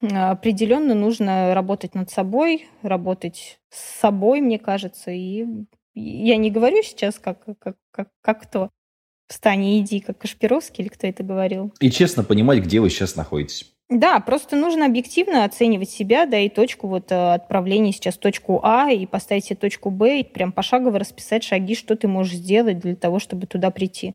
э, 0.00 0.06
определенно 0.08 0.94
нужно 0.94 1.54
работать 1.54 1.94
над 1.94 2.10
собой, 2.10 2.66
работать 2.82 3.60
с 3.70 4.00
собой, 4.00 4.40
мне 4.40 4.58
кажется. 4.58 5.12
И 5.12 5.46
я 5.94 6.36
не 6.36 6.50
говорю 6.50 6.82
сейчас, 6.82 7.20
как, 7.20 7.44
как, 7.60 7.76
как, 7.92 8.08
как 8.20 8.42
кто. 8.42 8.70
Встань 9.28 9.64
и 9.64 9.80
иди, 9.80 10.00
как 10.00 10.18
Кашпировский, 10.18 10.82
или 10.84 10.88
кто 10.90 11.06
это 11.06 11.22
говорил. 11.22 11.72
И 11.80 11.90
честно 11.90 12.24
понимать, 12.24 12.58
где 12.58 12.80
вы 12.80 12.90
сейчас 12.90 13.14
находитесь. 13.16 13.72
Да, 13.98 14.20
просто 14.20 14.56
нужно 14.56 14.86
объективно 14.86 15.44
оценивать 15.44 15.90
себя, 15.90 16.24
да, 16.24 16.38
и 16.38 16.48
точку 16.48 16.88
вот 16.88 17.12
э, 17.12 17.34
отправления 17.34 17.92
сейчас 17.92 18.16
точку 18.16 18.60
А, 18.62 18.90
и 18.90 19.04
поставить 19.04 19.44
себе 19.44 19.56
точку 19.56 19.90
Б, 19.90 20.20
и 20.20 20.24
прям 20.24 20.50
пошагово 20.50 20.98
расписать 20.98 21.44
шаги, 21.44 21.74
что 21.74 21.94
ты 21.94 22.08
можешь 22.08 22.36
сделать 22.36 22.78
для 22.78 22.96
того, 22.96 23.18
чтобы 23.18 23.46
туда 23.46 23.70
прийти. 23.70 24.14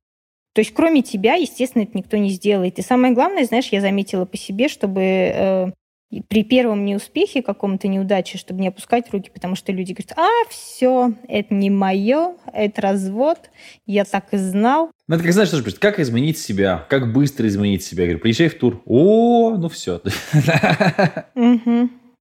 То 0.53 0.61
есть 0.61 0.73
кроме 0.73 1.03
тебя, 1.03 1.35
естественно, 1.35 1.83
это 1.83 1.95
никто 1.95 2.17
не 2.17 2.29
сделает. 2.29 2.79
И 2.79 2.81
самое 2.81 3.13
главное, 3.13 3.45
знаешь, 3.45 3.67
я 3.67 3.79
заметила 3.79 4.25
по 4.25 4.35
себе, 4.35 4.67
чтобы 4.67 5.01
э, 5.03 5.71
и 6.09 6.21
при 6.21 6.43
первом 6.43 6.85
неуспехе, 6.85 7.41
каком-то 7.41 7.87
неудаче, 7.87 8.37
чтобы 8.37 8.61
не 8.61 8.69
опускать 8.69 9.11
руки, 9.11 9.29
потому 9.33 9.55
что 9.55 9.71
люди 9.73 9.91
говорят, 9.91 10.17
а, 10.17 10.49
все, 10.49 11.13
это 11.27 11.53
не 11.53 11.69
мое, 11.69 12.35
это 12.53 12.81
развод, 12.81 13.49
я 13.85 14.05
так 14.05 14.33
и 14.33 14.37
знал. 14.37 14.91
Ну, 15.07 15.15
это 15.15 15.23
как 15.23 15.33
знаешь, 15.33 15.49
тоже, 15.49 15.63
как 15.71 15.99
изменить 15.99 16.37
себя, 16.37 16.85
как 16.89 17.11
быстро 17.11 17.47
изменить 17.47 17.83
себя. 17.83 18.03
Я 18.03 18.07
говорю, 18.09 18.21
приезжай 18.21 18.47
в 18.47 18.57
тур. 18.57 18.81
О, 18.85 19.57
ну 19.57 19.67
все. 19.69 20.01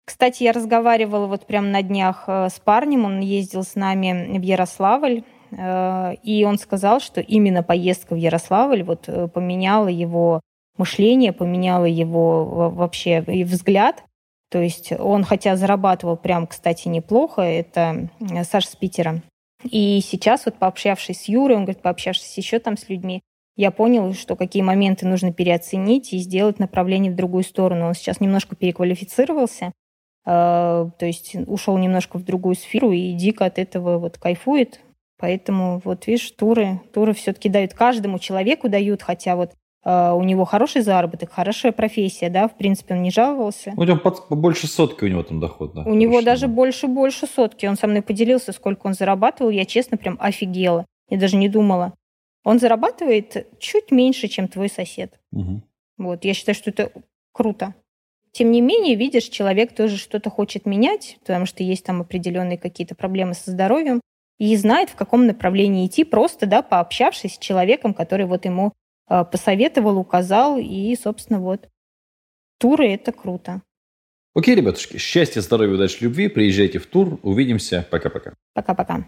Кстати, 0.05 0.43
я 0.43 0.51
разговаривала 0.51 1.25
вот 1.25 1.47
прям 1.47 1.71
на 1.71 1.81
днях 1.81 2.25
э, 2.27 2.49
с 2.49 2.59
парнем, 2.59 3.05
он 3.05 3.21
ездил 3.21 3.63
с 3.63 3.73
нами 3.73 4.38
в 4.38 4.41
Ярославль, 4.43 5.23
э, 5.51 6.13
и 6.21 6.45
он 6.45 6.59
сказал, 6.59 6.99
что 6.99 7.21
именно 7.21 7.63
поездка 7.63 8.13
в 8.13 8.17
Ярославль 8.17 8.83
вот 8.83 9.05
э, 9.07 9.27
поменяла 9.27 9.88
его 9.88 10.41
мышление, 10.77 11.33
поменяла 11.33 11.85
его 11.85 12.45
во- 12.45 12.69
вообще 12.69 13.23
и 13.27 13.43
взгляд. 13.43 14.03
То 14.49 14.61
есть 14.61 14.91
он, 14.91 15.23
хотя 15.23 15.55
зарабатывал 15.55 16.17
прям, 16.17 16.47
кстати, 16.47 16.88
неплохо, 16.88 17.41
это 17.41 18.09
э, 18.19 18.43
Саша 18.43 18.69
с 18.69 18.75
Питера. 18.75 19.21
И 19.63 19.99
сейчас 20.01 20.45
вот 20.45 20.55
пообщавшись 20.55 21.21
с 21.21 21.27
Юрой, 21.27 21.57
он 21.57 21.63
говорит, 21.63 21.81
пообщавшись 21.81 22.38
еще 22.38 22.59
там 22.59 22.77
с 22.77 22.88
людьми, 22.88 23.21
я 23.57 23.71
понял, 23.71 24.13
что 24.13 24.35
какие 24.35 24.61
моменты 24.61 25.07
нужно 25.07 25.31
переоценить 25.31 26.13
и 26.13 26.17
сделать 26.19 26.59
направление 26.59 27.11
в 27.11 27.15
другую 27.15 27.43
сторону. 27.43 27.88
Он 27.88 27.93
сейчас 27.93 28.19
немножко 28.19 28.55
переквалифицировался, 28.55 29.67
э, 29.67 29.71
то 30.25 31.05
есть 31.05 31.35
ушел 31.47 31.77
немножко 31.77 32.17
в 32.17 32.23
другую 32.23 32.55
сферу 32.55 32.91
и 32.91 33.13
дико 33.13 33.45
от 33.45 33.57
этого 33.57 33.97
вот 33.97 34.17
кайфует. 34.17 34.81
Поэтому 35.17 35.81
вот 35.83 36.07
видишь, 36.07 36.29
туры, 36.31 36.81
туры 36.93 37.13
все-таки 37.13 37.47
дают 37.47 37.73
каждому 37.73 38.19
человеку 38.19 38.67
дают, 38.67 39.01
хотя 39.01 39.35
вот 39.38 39.53
у 39.86 40.24
него 40.24 40.45
хороший 40.45 40.82
заработок, 40.82 41.32
хорошая 41.32 41.71
профессия, 41.71 42.30
да, 42.30 42.48
в 42.48 42.58
принципе, 42.58 42.95
он 42.95 43.04
не 43.04 43.12
жаловался. 43.12 43.74
У 43.78 43.84
него 43.84 43.98
под- 43.98 44.28
больше 44.30 44.67
сотки 44.67 45.04
у 45.04 45.08
него 45.08 45.21
там 45.24 45.39
доход. 45.39 45.74
да, 45.76 45.84
У 45.84 45.93
него 45.93 46.13
точно, 46.13 46.26
даже 46.26 46.48
да. 46.48 46.54
больше-больше 46.54 47.28
сотки. 47.28 47.67
Он 47.67 47.76
со 47.78 47.86
мной 47.88 48.02
поделился, 48.02 48.52
сколько 48.52 48.88
он 48.88 48.93
зарабатывал. 48.95 49.52
Я, 49.52 49.65
честно, 49.65 49.98
прям 49.98 50.17
офигела. 50.19 50.86
Я 51.10 51.17
даже 51.19 51.36
не 51.38 51.50
думала. 51.50 51.93
Он 52.43 52.60
зарабатывает 52.60 53.48
чуть 53.60 53.91
меньше, 53.91 54.28
чем 54.28 54.48
твой 54.48 54.69
сосед. 54.69 55.19
Мгм. 55.32 55.62
Вот, 55.98 56.26
я 56.26 56.34
считаю, 56.34 56.56
что 56.56 56.71
это 56.71 56.91
круто. 57.32 57.76
Тем 58.32 58.52
не 58.52 58.62
менее, 58.62 58.95
видишь, 58.95 59.26
человек 59.30 59.74
тоже 59.76 59.98
что-то 59.98 60.30
хочет 60.30 60.65
менять, 60.65 61.17
потому 61.21 61.45
что 61.45 61.63
есть 61.63 61.86
там 61.86 62.02
определенные 62.02 62.58
какие-то 62.58 62.93
проблемы 62.95 63.34
со 63.34 63.52
здоровьем, 63.52 64.02
и 64.39 64.56
знает, 64.58 64.89
в 64.89 64.95
каком 64.95 65.26
направлении 65.28 65.86
идти, 65.88 66.04
просто, 66.04 66.45
да, 66.45 66.62
пообщавшись 66.62 67.36
с 67.36 67.38
человеком, 67.38 67.93
который 67.93 68.26
вот 68.26 68.43
ему 68.45 68.67
э, 68.67 68.71
посоветовал, 69.07 69.97
указал, 69.97 70.57
и, 70.57 70.95
собственно, 70.95 71.39
вот. 71.39 71.69
Туры— 72.57 72.87
это 72.93 73.11
круто. 73.11 73.61
Окей, 74.33 74.55
ребятушки, 74.55 74.97
счастья, 74.97 75.39
здоровья, 75.39 75.75
удачи, 75.75 76.03
любви. 76.03 76.27
Приезжайте 76.27 76.79
в 76.79 76.87
тур. 76.87 77.19
Увидимся. 77.23 77.87
Пока-пока. 77.89 78.33
Пока-пока. 78.53 79.07